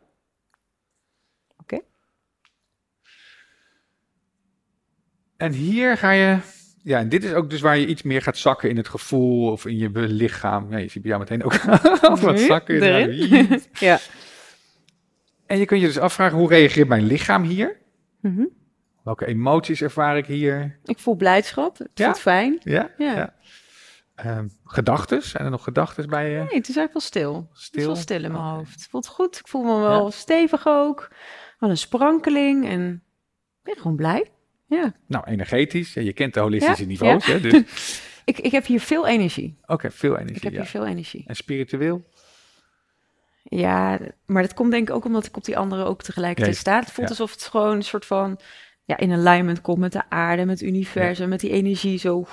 [1.56, 1.80] Oké.
[5.36, 6.38] En hier ga je.
[6.82, 9.50] Ja, en dit is ook dus waar je iets meer gaat zakken in het gevoel
[9.52, 10.70] of in je lichaam.
[10.70, 11.56] Ja, je ziet bij jou meteen ook
[12.20, 12.82] wat zakken.
[12.82, 13.62] Erin.
[13.88, 13.98] ja.
[15.46, 17.76] En je kunt je dus afvragen, hoe reageert mijn lichaam hier?
[18.20, 18.44] Mhm.
[19.04, 20.78] Welke emoties ervaar ik hier?
[20.84, 21.78] Ik voel blijdschap.
[21.78, 22.04] Het Ja?
[22.04, 22.60] voelt fijn.
[22.62, 22.90] Ja?
[22.98, 23.34] Ja.
[24.14, 25.30] Ehm, gedachtes?
[25.30, 26.36] Zijn er nog gedachtes bij je?
[26.36, 27.34] Nee, het is eigenlijk wel stil.
[27.50, 27.86] Het is Stil?
[27.86, 28.54] wel stil in mijn Oké.
[28.54, 28.72] hoofd.
[28.72, 29.38] Het voelt goed.
[29.38, 31.10] Ik voel me wel stevig ook.
[31.58, 32.68] Wel een sprankeling.
[32.68, 32.92] En
[33.62, 34.30] ik ben gewoon blij.
[34.66, 34.92] Ja.
[35.06, 35.92] Nou, energetisch.
[35.94, 37.26] Je kent de holistische niveaus.
[37.26, 37.40] Hè?
[37.40, 37.64] Dus, Oké,
[38.30, 39.58] Ik, ik heb hier veel energie.
[39.78, 40.36] veel energie.
[40.36, 41.24] Ik heb hier veel energie.
[41.26, 42.04] En spiritueel?
[43.42, 46.78] Ja, maar dat komt denk ik ook omdat ik op die andere ook tegelijkertijd sta.
[46.80, 48.40] Het voelt alsof het gewoon een soort van
[48.84, 52.20] ja, in alignment komt met de aarde, met het universum, met die energie zo.
[52.20, 52.26] Ik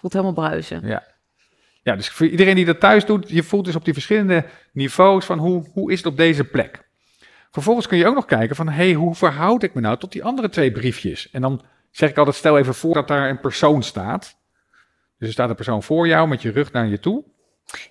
[0.00, 0.86] het helemaal bruisen.
[0.86, 1.02] Ja.
[1.82, 5.24] Ja, dus voor iedereen die dat thuis doet, je voelt dus op die verschillende niveaus
[5.24, 6.82] van hoe, hoe is het op deze plek.
[7.50, 10.12] Vervolgens kun je ook nog kijken van, hé, hey, hoe verhoud ik me nou tot
[10.12, 11.30] die andere twee briefjes?
[11.30, 14.36] En dan zeg ik altijd, stel even voor dat daar een persoon staat.
[15.18, 17.24] Dus er staat een persoon voor jou met je rug naar je toe.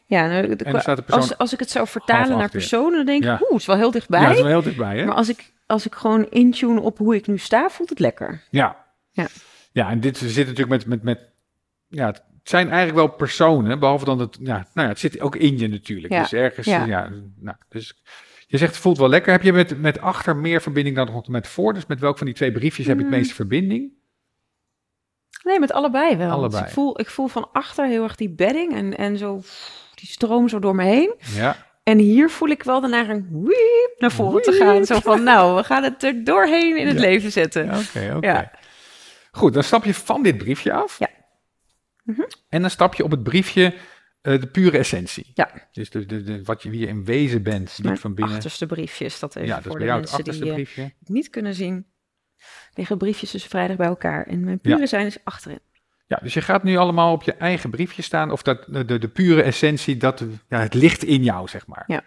[0.05, 2.95] Ja, nou, de- En staat de persoon als, als ik het zou vertalen naar personen,
[2.97, 3.37] dan denk ik, Ja.
[3.41, 4.19] oeh, het is wel heel dichtbij.
[4.21, 5.05] Ja, dat is wel heel dichtbij, hè?
[5.05, 8.41] Maar als ik, als ik gewoon intune op hoe ik nu sta, voelt het lekker.
[8.49, 8.85] Ja.
[9.11, 9.27] Ja.
[9.71, 11.29] Ja, en dit zit natuurlijk met, met, met
[11.87, 15.35] ja, het zijn eigenlijk wel personen, behalve dan het, ja, nou ja, het zit ook
[15.35, 16.13] in je natuurlijk.
[16.13, 16.21] Ja.
[16.21, 16.85] Dus ergens, Ja.
[16.85, 18.01] ja, nou, dus
[18.47, 19.31] je zegt het voelt wel lekker.
[19.31, 21.73] Heb je met, met achter meer verbinding dan nog met voor?
[21.73, 23.17] Dus met welk van die twee briefjes heb je het Mm.
[23.17, 23.91] meeste verbinding?
[25.43, 26.31] Nee, met allebei wel.
[26.31, 26.61] Allebei.
[26.61, 29.41] Dus ik, voel, ik voel van achter heel erg die bedding en, en zo
[29.95, 31.13] die stroom zo door me heen.
[31.33, 34.85] Ja, En hier voel ik wel de neiging wiep, naar voren te gaan.
[34.85, 37.01] Zo van, nou, we gaan het er doorheen in het Ja.
[37.01, 37.63] leven zetten.
[37.69, 38.27] oké, oké.
[38.27, 38.51] Ja.
[39.31, 40.99] Goed, dan stap je van dit briefje af.
[40.99, 41.09] Ja.
[42.03, 42.21] Mhm.
[42.49, 43.73] En dan stap je op het briefje
[44.23, 45.31] Eh, de pure essentie.
[45.33, 45.67] Ja.
[45.71, 48.35] Dus de, de, de, wat je, wie je in wezen bent, diep Mijn van binnen.
[48.35, 50.51] achterste briefjes, dat even ja, dat is voor bij de jou het mensen achterste die
[50.51, 50.81] eh, briefje.
[50.99, 51.85] het niet kunnen zien.
[52.73, 54.25] Liggen briefjes dus vrijdag bij elkaar.
[54.27, 54.85] En mijn pure Ja.
[54.85, 55.59] zijn is achterin.
[56.05, 58.31] Ja, dus je gaat nu allemaal op je eigen briefje staan.
[58.31, 61.83] Of dat, de, de, pure essentie, dat, ja, het ligt in jou, zeg maar.
[61.87, 62.01] Ja.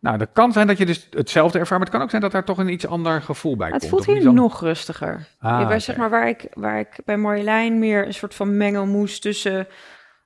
[0.00, 2.32] Nou, dat kan zijn dat je dus hetzelfde ervaart, maar het kan ook zijn dat
[2.32, 3.90] daar toch een iets ander gevoel bij Het komt.
[3.90, 5.28] voelt of iets hier ander- nog rustiger.
[5.38, 8.56] Ah, Ja, waar, zeg maar, waar, ik, waar ik bij Marjolein meer een soort van
[8.56, 9.66] mengelmoes tussen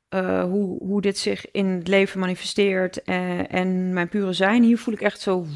[0.08, 4.62] eh, hoe, hoe dit zich in het leven manifesteert en, en mijn pure zijn.
[4.62, 5.46] Hier voel ik echt zo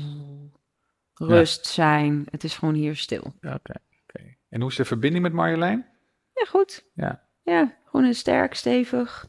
[1.15, 2.27] rust zijn.
[2.31, 3.35] Het is gewoon hier stil.
[3.43, 3.75] Oké.
[4.49, 5.87] En hoe is de verbinding met Marjolein?
[6.35, 6.85] Ja, goed.
[6.95, 7.21] Ja.
[7.43, 9.27] Ja, gewoon een sterk, stevig.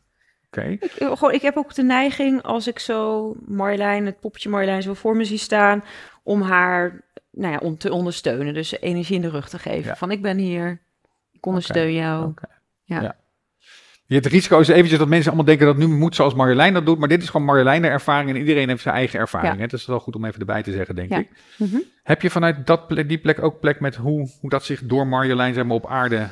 [0.47, 0.61] Oké.
[0.61, 4.81] Ik, eh, gewoon, ik heb ook de neiging als ik zo Marjolein, het poppetje Marjolein
[4.81, 5.83] zo voor me zie staan,
[6.23, 8.53] om haar nou ja, om te ondersteunen.
[8.53, 9.89] Dus energie in de rug te geven.
[9.89, 9.95] Ja.
[9.95, 10.81] Van ik ben hier,
[11.31, 12.33] ik ondersteun jou.
[12.83, 13.01] Ja.
[13.01, 13.15] Ja.
[14.05, 16.85] Je het risico is eventjes dat mensen allemaal denken dat nu moet zoals Marjolein dat
[16.85, 19.53] doet, maar dit is gewoon Marjolein de ervaring en iedereen heeft zijn eigen ervaring.
[19.53, 19.59] Ja.
[19.59, 19.67] Hè?
[19.67, 21.17] Dat is wel goed om even erbij te zeggen, denk Ja.
[21.17, 21.29] ik.
[21.57, 21.77] Mhm.
[22.03, 25.07] Heb je vanuit dat plek, die plek ook plek met hoe, hoe dat zich door
[25.07, 26.27] Marjolein zeg maar, op aarde...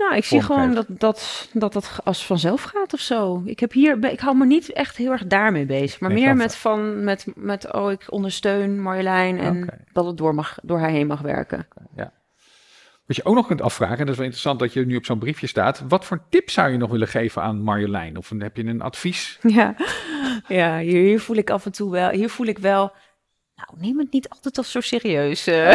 [0.00, 3.42] Nou, ik zie gewoon dat, dat, dat het als vanzelf gaat of zo.
[3.44, 6.00] Ik, heb hier, ik hou me niet echt heel erg daarmee bezig.
[6.00, 10.58] Maar meer met van, met, met, oh, ik ondersteun Marjolein en dat het door, mag,
[10.62, 11.66] door haar heen mag werken.
[13.06, 15.04] Wat je ook nog kunt afvragen, en dat is wel interessant dat je nu op
[15.04, 18.16] zo'n briefje staat, wat voor tip zou je nog willen geven aan Marjolein?
[18.16, 19.38] Of heb je een advies?
[19.42, 19.74] Ja,
[20.48, 22.92] ja hier, hier voel ik af en toe wel, hier voel ik wel,
[23.66, 25.46] nou, neem het niet altijd als zo serieus.
[25.46, 25.74] eh.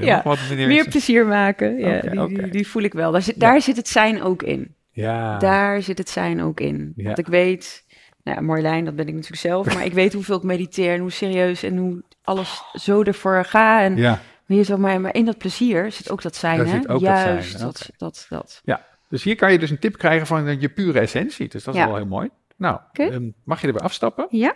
[0.00, 0.22] Ja.
[0.50, 2.28] meneer- meer plezier maken, ja, die.
[2.38, 3.12] Die, die voel ik wel.
[3.12, 4.74] Daar zit, daar zit het zijn ook in.
[4.90, 6.92] Ja, Daar zit het zijn ook in.
[6.96, 7.04] Ja.
[7.04, 7.84] Want ik weet,
[8.22, 11.00] nou ja, Marjolein, dat ben ik natuurlijk zelf, maar ik weet hoeveel ik mediteer en
[11.00, 13.82] hoe serieus en hoe alles zo ervoor ga.
[13.82, 14.20] En ja.
[14.46, 16.72] hier zo, maar, maar in dat plezier zit ook dat zijn, Daar hè?
[16.72, 17.90] zit ook dat zijn, Juist, dat, oké.
[17.96, 18.62] dat, dat,
[19.08, 21.48] Dus hier kan je dus een tip krijgen van je pure essentie.
[21.48, 21.86] Dus dat is Ja.
[21.86, 22.28] wel heel mooi.
[22.56, 24.26] Nou, ehm, mag je er weer afstappen?
[24.30, 24.54] Ja,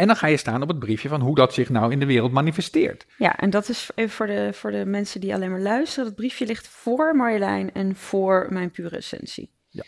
[0.00, 2.06] En dan ga je staan op het briefje van hoe dat zich nou in de
[2.06, 3.06] wereld manifesteert.
[3.16, 6.04] ja, en dat is even voor de, voor de mensen die alleen maar luisteren.
[6.04, 9.50] Dat briefje ligt voor Marjolein en voor mijn pure essentie.
[9.68, 9.82] Ja.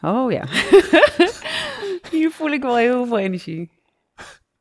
[0.00, 0.44] Oh ja.
[2.10, 3.70] Hier voel ik wel heel veel energie.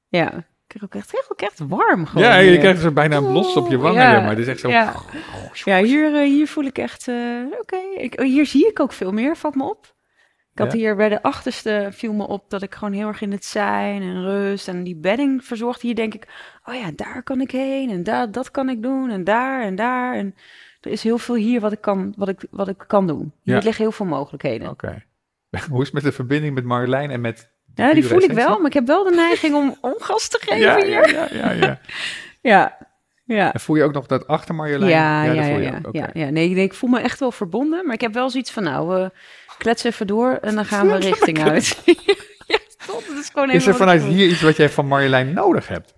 [0.08, 2.24] Ja, ik krijg ook echt, echt, ook echt warm gewoon.
[2.28, 4.02] ja, je krijgt er bijna een blos op je wangen.
[4.02, 4.70] Ja, Ja, maar het is echt zo...
[4.70, 4.96] Ja,
[5.64, 7.08] ja hier, eh, hier voel ik echt...
[7.08, 7.16] eh,
[7.62, 9.98] Oké, ik hier zie ik ook veel meer, valt me op.
[10.60, 10.80] Ik had Ja.
[10.80, 14.02] hier bij de achterste viel me op dat ik gewoon heel erg in het zijn
[14.02, 15.82] en rust en die bedding verzorgd.
[15.82, 16.28] Hier denk ik,
[16.66, 19.76] oh ja, daar kan ik heen en daar, dat kan ik doen en daar en
[19.76, 20.16] daar.
[20.16, 20.36] En
[20.82, 23.34] er is heel veel hier wat ik kan, wat ik, wat ik kan doen.
[23.44, 23.62] Hier Ja.
[23.64, 24.70] liggen heel veel mogelijkheden.
[24.70, 25.04] Oké.
[25.70, 27.52] hoe is het met de verbinding met Marjolein en met...
[27.76, 30.38] Ja, die voel ik wel, maar ik heb wel de neiging om, om gas te
[30.42, 31.14] geven Ja, hier.
[31.14, 31.80] ja, ja, ja,
[32.42, 32.78] ja.
[33.26, 33.54] Ja.
[33.54, 34.92] En voel je ook nog dat achter Marjolein?
[34.92, 35.88] Ja, ja, dat ja, voel je ja, ook.
[35.88, 35.98] Oké.
[35.98, 36.30] ja, ja.
[36.30, 38.88] Nee, nee, ik voel me echt wel verbonden, maar ik heb wel zoiets van, nou,
[38.88, 39.12] we
[39.60, 41.82] kletsen even door en dan gaan we richting uit.
[42.48, 45.68] ja, stop, dat is gewoon Is er vanuit hier iets wat jij van Marjolein nodig
[45.68, 45.94] hebt?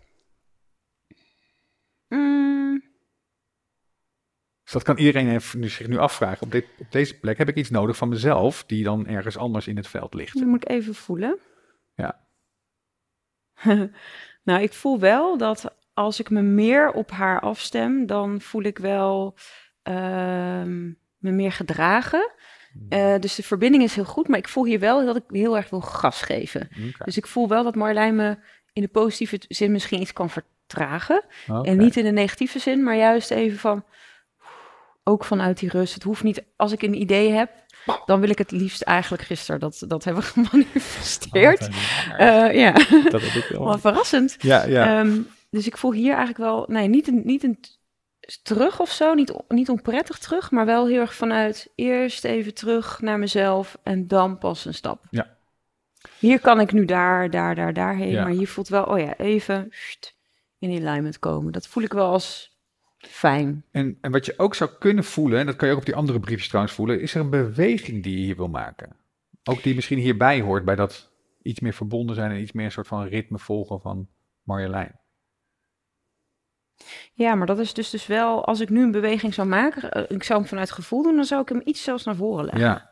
[2.07, 2.84] Mm,
[4.64, 6.41] Dus dat kan iedereen even zich nu afvragen.
[6.41, 9.68] Op, dit, op deze plek heb ik iets nodig van mezelf, die dan ergens anders
[9.68, 10.34] in het veld ligt.
[10.34, 11.39] dat moet ik even voelen.
[11.95, 12.20] Ja.
[14.43, 18.78] nou, ik voel wel dat als ik me meer op haar afstem, dan voel ik
[18.78, 19.36] wel
[19.82, 20.88] ehm,
[21.18, 22.32] me meer gedragen.
[22.89, 25.55] Eh, dus de verbinding is heel goed, maar ik voel hier wel dat ik heel
[25.57, 26.69] erg wil gas geven.
[27.05, 28.38] Dus ik voel wel dat Marjolein me
[28.74, 31.24] in de positieve zin misschien iets kan vertragen.
[31.63, 33.84] En niet in de negatieve zin, maar juist even van,
[35.03, 35.93] ook vanuit die rust.
[35.93, 37.51] Het hoeft niet, als ik een idee heb,
[38.05, 41.61] dan wil ik het liefst eigenlijk gisteren dat, dat hebben gemanifesteerd.
[41.61, 42.72] Oh, Eh, ja,
[43.09, 43.78] dat heb ik wel.
[43.80, 44.36] verrassend.
[44.39, 44.99] Ja, ja.
[44.99, 45.19] Ehm,
[45.49, 47.59] dus ik voel hier eigenlijk wel, nee, niet een, niet een
[48.43, 53.01] terug of zo, niet, niet onprettig terug, maar wel heel erg vanuit eerst even terug
[53.01, 55.05] naar mezelf en dan pas een stap.
[55.09, 55.38] Ja.
[56.19, 58.24] Hier kan ik nu daar, daar, daar, daarheen, Ja.
[58.24, 59.69] maar hier voelt wel, oh ja, even
[60.59, 61.51] in alignment komen.
[61.51, 62.57] Dat voel ik wel als
[62.97, 63.65] fijn.
[63.72, 65.95] En, en wat je ook zou kunnen voelen, en dat kan je ook op die
[65.95, 68.95] andere briefjes trouwens voelen, is er een beweging die je hier wil maken?
[69.43, 71.11] Ook die misschien hierbij hoort, bij dat
[71.41, 74.07] iets meer verbonden zijn en iets meer een soort van ritme volgen van
[74.43, 74.99] Marjolein.
[77.13, 80.03] Ja, maar dat is dus, dus wel, als ik nu een beweging zou maken, eh,
[80.07, 82.63] ik zou hem vanuit gevoel doen, dan zou ik hem iets zelfs naar voren leggen.
[82.63, 82.89] Ja.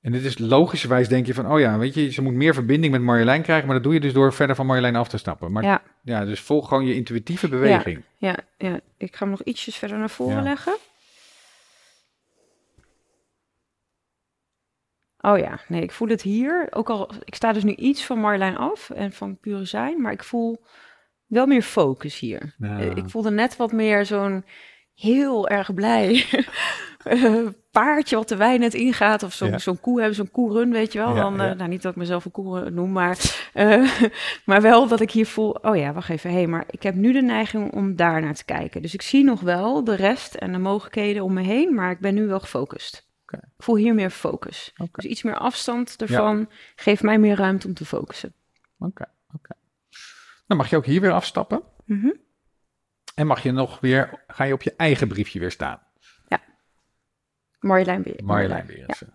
[0.00, 2.92] En dit is logischerwijs denk je van, oh ja, weet je, ze moet meer verbinding
[2.92, 5.52] met Marjolein krijgen, maar dat doe je dus door verder van Marjolein af te stappen.
[5.52, 8.02] Maar ja, Ja, dus volg gewoon je intuïtieve beweging.
[8.16, 10.42] ja, ja, ik ga hem nog ietsjes verder naar voren Ja.
[10.42, 10.76] leggen.
[15.20, 16.66] Oh ja, nee, ik voel het hier.
[16.70, 20.12] Ook al, ik sta dus nu iets van Marjolein af en van pure zijn, maar
[20.12, 20.62] ik voel
[21.32, 22.54] wel meer focus hier.
[22.58, 22.78] Ja.
[22.78, 24.44] Ik voelde net wat meer zo'n
[24.94, 26.24] heel erg blij.
[27.02, 29.22] Eh, paardje wat de wijn net ingaat.
[29.22, 29.58] Of zo'n Ja.
[29.58, 31.14] zo'n koe hebben, zo'n koerun, weet je wel.
[31.14, 33.18] Ja, dan, eh, nou, niet dat ik mezelf een koe noem, maar,
[33.52, 33.90] eh,
[34.46, 35.50] maar wel dat ik hier voel...
[35.50, 36.30] Oh ja, wacht even.
[36.30, 38.82] Hé, hey, maar ik heb nu de neiging om daar naar te kijken.
[38.82, 41.74] Dus ik zie nog wel de rest en de mogelijkheden om me heen.
[41.74, 43.08] Maar ik ben nu wel gefocust.
[43.26, 44.72] Ik voel hier meer focus.
[44.92, 48.32] Dus iets meer afstand ervan geeft mij meer ruimte om te focussen.
[48.78, 49.04] Oké,
[49.34, 49.54] oké.
[50.52, 51.62] Dan mag je ook hier weer afstappen.
[51.84, 52.10] Mhm.
[53.14, 55.80] En mag je nog weer, ga je op je eigen briefje weer staan.
[57.60, 58.24] Marjolein Beer.
[58.24, 59.14] Marjolein Berensen.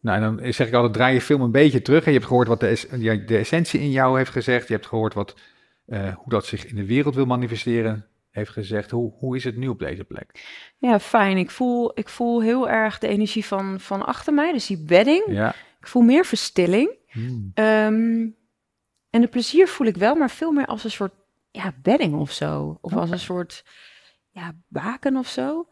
[0.00, 2.04] Nou, en dan zeg ik altijd, draai je film een beetje terug.
[2.04, 4.68] En je hebt gehoord wat de, ja, de essentie in jou heeft gezegd.
[4.68, 5.36] Je hebt gehoord wat,
[5.86, 8.90] eh, hoe dat zich in de wereld wil manifesteren heeft gezegd.
[8.90, 10.46] Hoe, hoe is het nu op deze plek?
[10.78, 11.36] Ja, fijn.
[11.36, 15.24] Ik voel, ik voel heel erg de energie van, van achter mij, dus die bedding.
[15.26, 15.54] Ja.
[15.80, 16.96] Ik voel meer verstilling.
[17.08, 17.50] Hmm.
[17.54, 18.28] Ehm,
[19.10, 21.14] en de plezier voel ik wel, maar veel meer als een soort
[21.50, 22.78] ja, bedding of zo.
[22.80, 23.64] Of als een soort
[24.30, 25.68] ja, baken of zo.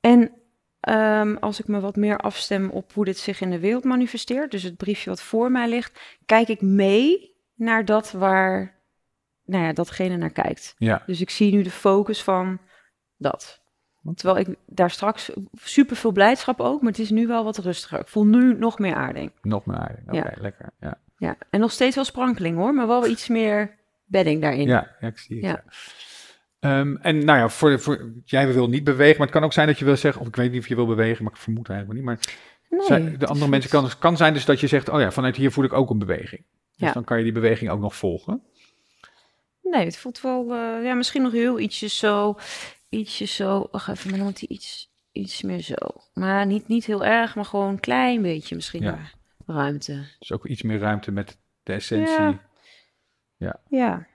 [0.00, 0.32] En
[0.80, 4.50] ehm, als ik me wat meer afstem op hoe dit zich in de wereld manifesteert,
[4.50, 8.80] dus het briefje wat voor mij ligt, kijk ik mee naar dat waar
[9.44, 10.74] nou ja, datgene naar kijkt.
[10.78, 12.60] Ja, Dus ik zie nu de focus van
[13.16, 13.59] dat.
[14.04, 14.14] Oké.
[14.16, 18.00] Terwijl ik daar straks super veel blijdschap ook, maar het is nu wel wat rustiger.
[18.00, 19.32] Ik voel nu nog meer aarding.
[19.42, 20.04] nog meer aardig.
[20.06, 20.32] Oké, Ja.
[20.40, 20.68] lekker.
[20.80, 20.98] Ja.
[21.16, 24.66] Ja, en nog steeds wel sprankeling hoor, maar wel iets meer bedding daarin.
[24.68, 25.44] Ja, ja, ik zie het.
[25.46, 25.64] Ja.
[26.60, 29.66] Ehm, en nou ja, voor, voor, jij wil niet bewegen, maar het kan ook zijn
[29.66, 31.68] dat je wil zeggen, of ik weet niet of je wil bewegen, maar ik vermoed
[31.68, 32.08] eigenlijk niet.
[32.08, 32.18] Maar
[32.70, 35.36] Nee, zijn- de andere mensen kan, kan zijn dus dat je zegt, oh ja, vanuit
[35.36, 36.42] hier voel ik ook een beweging.
[36.76, 36.92] Dus Ja.
[36.92, 38.42] dan kan je die beweging ook nog volgen.
[39.62, 42.36] Nee, het voelt wel, eh, ja, misschien nog heel ietsje zo,
[42.90, 43.68] ietsje zo.
[43.70, 45.74] Wacht even, dan moet hij iets, iets meer zo.
[46.14, 48.98] Maar niet, niet heel erg, maar gewoon een klein beetje misschien Ja.
[49.46, 50.04] ruimte.
[50.18, 52.38] Dus ook iets meer ruimte met de essentie.
[53.36, 53.60] Ja.
[53.68, 54.08] Ja,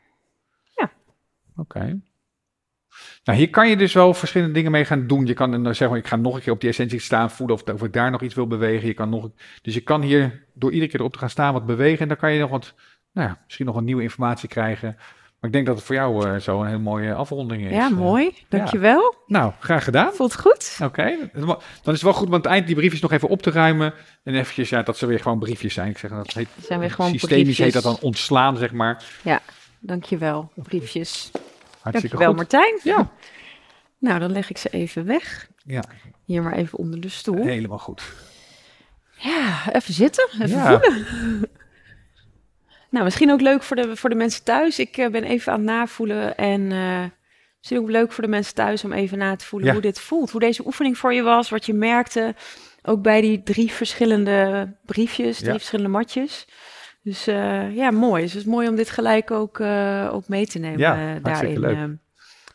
[1.58, 2.00] Oké.
[3.24, 5.26] Nou, hier kan je dus wel verschillende dingen mee gaan doen.
[5.26, 7.56] Je kan dan zeggen, maar, ik ga nog een keer op die essentie staan voelen
[7.56, 8.88] of, of ik daar nog iets wil bewegen.
[8.88, 9.30] Je kan nog,
[9.62, 12.00] dus je kan hier door iedere keer erop te gaan staan wat bewegen.
[12.00, 12.74] En dan kan je nog wat,
[13.12, 14.98] nou ja, misschien nog wat nieuwe informatie krijgen.
[15.40, 17.72] Maar ik denk dat het voor jou eh, zo een hele mooie afronding is.
[17.72, 18.34] ja Eh, mooi.
[18.50, 19.16] Dankjewel.
[19.28, 20.14] nou, graag gedaan.
[20.14, 20.78] Voelt goed.
[20.84, 23.42] Oké, dan is het wel goed om aan het eind die briefjes nog even op
[23.42, 23.94] te ruimen.
[24.24, 25.90] En eventjes, ja, dat ze weer gewoon briefjes zijn.
[25.90, 27.66] Ik zeg dat heet, zijn weer gewoon systemisch briefjes.
[27.74, 29.04] heet dat dan ontslaan, zeg maar.
[29.80, 31.32] Dankjewel, briefjes.
[31.80, 32.36] Hartstikke Dankjewel, goed.
[32.36, 32.80] Martijn.
[32.84, 33.12] Ja.
[34.00, 35.48] Nou, dan leg ik ze even weg.
[35.66, 35.84] Ja,
[36.26, 37.44] Hier maar even onder de stoel.
[37.46, 38.04] helemaal goed.
[39.18, 40.80] Ja, even zitten, even Ja.
[40.80, 41.06] voelen.
[42.96, 44.80] Nou, misschien ook leuk voor de, voor de mensen thuis.
[44.80, 47.04] Ik eh, ben even aan het navoelen en eh
[47.58, 49.74] misschien ook leuk voor de mensen thuis om even na te voelen Ja.
[49.74, 50.32] hoe dit voelt.
[50.32, 52.36] Hoe deze oefening voor je was, wat je merkte.
[52.84, 55.56] Ook bij die drie verschillende briefjes, drie Ja.
[55.58, 56.48] verschillende matjes.
[57.04, 58.22] Dus eh, ja, mooi.
[58.24, 59.60] Dus het is mooi om dit gelijk ook,
[60.12, 61.60] ook mee te nemen Ja, daarin.
[61.60, 61.78] leuk.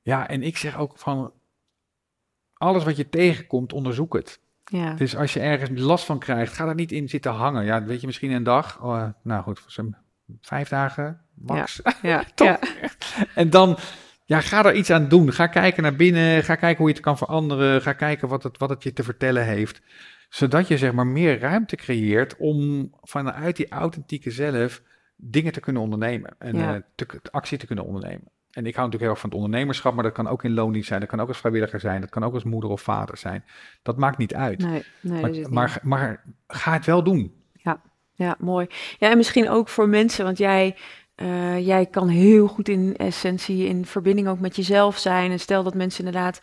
[0.00, 1.32] ja, en ik zeg ook van,
[2.54, 4.40] alles wat je tegenkomt, onderzoek het.
[4.64, 7.64] Ja, Dus als je ergens last van krijgt, ga daar niet in zitten hangen.
[7.64, 8.82] Ja, weet je, misschien een dag.
[8.82, 9.96] Oh, eh, nou goed, voor zo'n
[10.40, 11.80] vijf dagen max.
[12.02, 12.46] ja, Top.
[12.46, 12.58] ja.
[13.34, 13.78] En dan,
[14.24, 15.32] ja, ga er iets aan doen.
[15.32, 16.44] Ga kijken naar binnen.
[16.44, 17.82] Ga kijken hoe je het kan veranderen.
[17.82, 19.80] Ga kijken wat het, wat het je te vertellen heeft.
[20.28, 24.82] Zodat je zeg maar meer ruimte creëert om vanuit die authentieke zelf
[25.22, 26.34] dingen te kunnen ondernemen.
[26.38, 26.74] En Ja.
[26.74, 28.28] eh, te, actie te kunnen ondernemen.
[28.50, 30.88] En ik hou natuurlijk heel erg van het ondernemerschap, maar dat kan ook in loondienst
[30.88, 31.00] zijn.
[31.00, 32.00] Dat kan ook als vrijwilliger zijn.
[32.00, 33.44] Dat kan ook als moeder of vader zijn.
[33.82, 34.58] Dat maakt niet uit.
[34.62, 37.34] Nee, nee, maar, maar, maar ga het wel doen.
[38.12, 38.66] Ja, mooi.
[38.98, 40.76] Ja, en misschien ook voor mensen, want jij
[41.14, 45.30] Eh, jij kan heel goed in essentie in verbinding ook met jezelf zijn.
[45.30, 46.40] En stel dat mensen inderdaad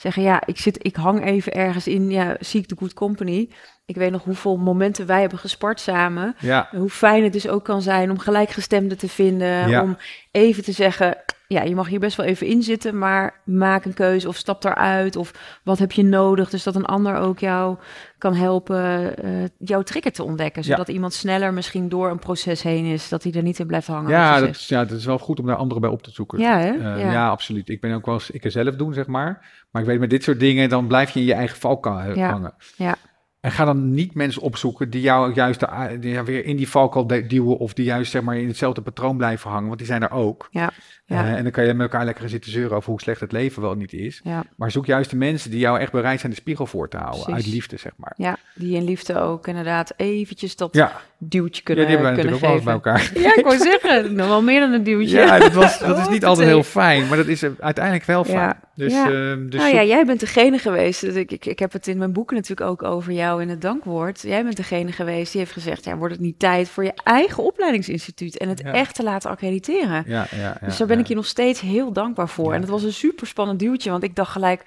[0.00, 3.50] zeggen, ja, ik, zit, ik hang even ergens in, ja, zie ik de good company.
[3.86, 6.34] Ik weet nog hoeveel momenten wij hebben gespart samen.
[6.38, 6.68] Ja.
[6.70, 9.82] Hoe fijn het dus ook kan zijn om gelijkgestemden te vinden.
[9.82, 9.96] Om
[10.30, 13.94] even te zeggen, ja, je mag hier best wel even in zitten, maar maak een
[13.94, 15.16] keuze of stap eruit.
[15.16, 16.50] Of wat heb je nodig?
[16.50, 17.76] Dus dat een ander ook jou
[18.18, 20.64] kan helpen uh, jouw trigger te ontdekken.
[20.64, 23.86] Zodat iemand sneller misschien door een proces heen is, dat hij er niet in blijft
[23.86, 24.10] hangen.
[24.10, 26.38] Ja, dat is, ja, dat is wel goed om daar anderen bij op te zoeken.
[26.38, 26.72] Ja, hè?
[26.72, 27.28] Uh, ja.
[27.28, 27.68] absoluut.
[27.68, 29.59] Ik ben ook wel eens ik er zelf doen, zeg maar.
[29.70, 32.54] Maar ik weet met dit soort dingen, dan blijf je in je eigen valkuil hangen.
[32.76, 32.96] Ja.
[33.40, 37.06] En ga dan niet mensen opzoeken die jou juist de, die weer in die valkuil
[37.06, 40.10] duwen of die juist zeg maar in hetzelfde patroon blijven hangen, want die zijn er
[40.10, 40.48] ook.
[40.50, 40.70] Ja,
[41.06, 41.24] ja.
[41.24, 43.62] Uh, en dan kan je met elkaar lekker zitten zeuren over hoe slecht het leven
[43.62, 44.20] wel niet is.
[44.24, 44.44] Ja.
[44.56, 47.22] Maar zoek juist de mensen die jou echt bereid zijn de spiegel voor te houden,
[47.22, 47.44] Precies.
[47.44, 48.12] uit liefde zeg maar.
[48.16, 51.00] Ja, die in liefde ook inderdaad eventjes dat ja.
[51.18, 53.10] duwtje kunnen, ja, die hebben kunnen natuurlijk ook bij elkaar.
[53.14, 55.18] Ja, ik wou zeggen, nog wel meer dan een duwtje.
[55.18, 58.38] Ja, dat, was, dat is niet altijd heel fijn, maar dat is uiteindelijk wel fijn.
[58.38, 58.60] Ja.
[58.74, 58.92] Dus.
[58.92, 59.06] Uh,
[59.50, 61.00] dus nou ja, jij bent degene geweest.
[61.00, 63.60] Dus ik, ik, ik heb het in mijn boeken natuurlijk ook over jou in het
[63.60, 64.22] dankwoord.
[64.22, 67.42] Jij bent degene geweest die heeft gezegd: ja, wordt het niet tijd voor je eigen
[67.42, 68.72] opleidingsinstituut en het Ja.
[68.72, 70.04] echt te laten accrediteren?
[70.06, 72.54] ja, ja, ja, dus daar ben ik je nog steeds heel dankbaar voor.
[72.54, 74.62] En het was een super spannend duwtje, want ik dacht gelijk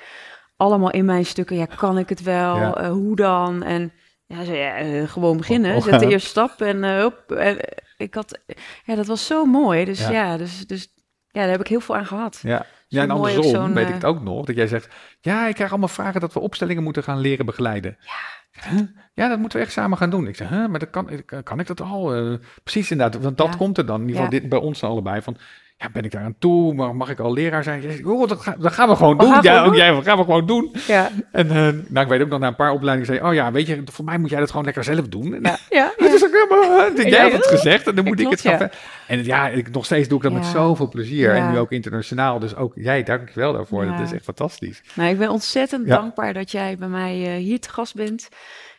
[0.58, 2.78] allemaal in mijn stukken: ja, kan ik het wel?
[2.78, 3.64] Eh, hoe dan?
[3.64, 3.92] En
[4.26, 5.76] ja, ja eh, gewoon beginnen.
[5.76, 7.32] Oh, Zet de eerste stap en eh, hop.
[7.32, 8.40] En, eh, ik had,
[8.84, 9.86] ja, dat was zo mooi.
[9.86, 10.12] Dus Ja.
[10.12, 10.88] ja, dus, dus
[11.30, 12.40] ja, daar heb ik heel veel aan gehad.
[12.42, 12.66] Ja.
[12.94, 15.70] Ja, en andersom weet eh, ik het ook nog, dat jij zegt, ja, ik krijg
[15.70, 17.98] allemaal vragen dat we opstellingen moeten gaan leren begeleiden.
[18.00, 18.90] Ja.
[19.14, 20.28] Ja, dat moeten we echt samen gaan doen.
[20.28, 21.10] Ik zeg, huh, maar dat kan,
[21.44, 22.16] kan ik dat al?
[22.16, 22.34] Eh,
[22.64, 23.56] precies inderdaad, want dat Ja.
[23.58, 24.40] komt er dan, in ieder geval Ja.
[24.40, 25.38] dit, bij ons allebei, van,
[25.84, 26.74] ja, ben ik daar aan toe?
[26.74, 28.06] Mag, mag ik al leraar zijn?
[28.08, 29.34] Oh, dat, ga- dat gaan we gewoon We doen.
[29.34, 29.76] gaan Ja, ook doen.
[29.76, 30.76] jij, dat gaan we gewoon doen.
[30.88, 31.56] Ja, En eh,
[31.88, 34.06] nou, ik weet ook nog na een paar opleidingen, zei, oh ja, weet je, voor
[34.06, 35.34] mij moet jij dat gewoon lekker zelf doen.
[35.34, 35.92] En, ja, ja.
[36.14, 38.44] Is ook helemaal, eh, jij Ja, hebt het gezegd en dan ja, moet ik klopt,
[38.44, 38.72] het gaan ja.
[39.08, 40.50] En ja, ik, nog steeds doe ik dat met Ja.
[40.52, 41.36] zoveel plezier.
[41.36, 41.46] Ja.
[41.46, 42.40] En nu ook internationaal.
[42.40, 43.86] Dus ook jij, dank je wel daarvoor.
[43.86, 43.98] Ja.
[43.98, 44.82] Dat is echt fantastisch.
[44.94, 45.96] Nou, ik ben ontzettend Ja.
[45.96, 48.30] dankbaar dat jij bij mij eh, hier te gast bent.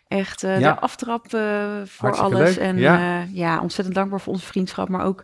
[0.09, 0.59] Echt Ja.
[0.59, 1.39] de aftrap voor
[1.99, 2.57] Hartstikke alles.
[2.57, 2.99] leuk, En ja.
[2.99, 3.27] ja.
[3.33, 5.23] ja, ontzettend dankbaar voor onze vriendschap, maar ook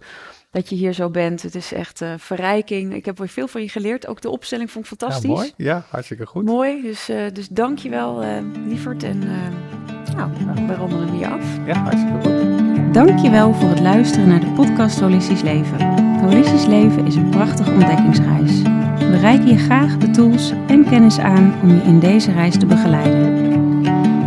[0.50, 1.42] dat je hier zo bent.
[1.42, 2.94] Het is echt eh, verrijking.
[2.94, 4.06] Ik heb weer veel van je geleerd.
[4.06, 5.30] Ook de opstelling vond ik fantastisch.
[5.30, 5.52] Ja, mooi.
[5.56, 6.44] Ja, hartstikke goed.
[6.44, 8.28] Mooi, dus, eh dus dank je wel, eh
[8.66, 9.02] lieverd.
[9.02, 10.30] En eh, nou,
[10.66, 11.44] we ronden hem hier af.
[11.66, 12.94] Ja, hartstikke goed.
[12.94, 15.98] Dankjewel voor het luisteren naar de podcast Holistisch Leven.
[16.20, 18.62] Holistisch Leven is een prachtige ontdekkingsreis.
[18.98, 22.66] We reiken je graag de tools en kennis aan om je in deze reis te
[22.66, 23.48] begeleiden.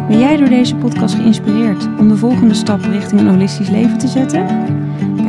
[0.07, 4.07] Ben jij door deze podcast geïnspireerd om de volgende stap richting een holistisch leven te
[4.07, 4.45] zetten?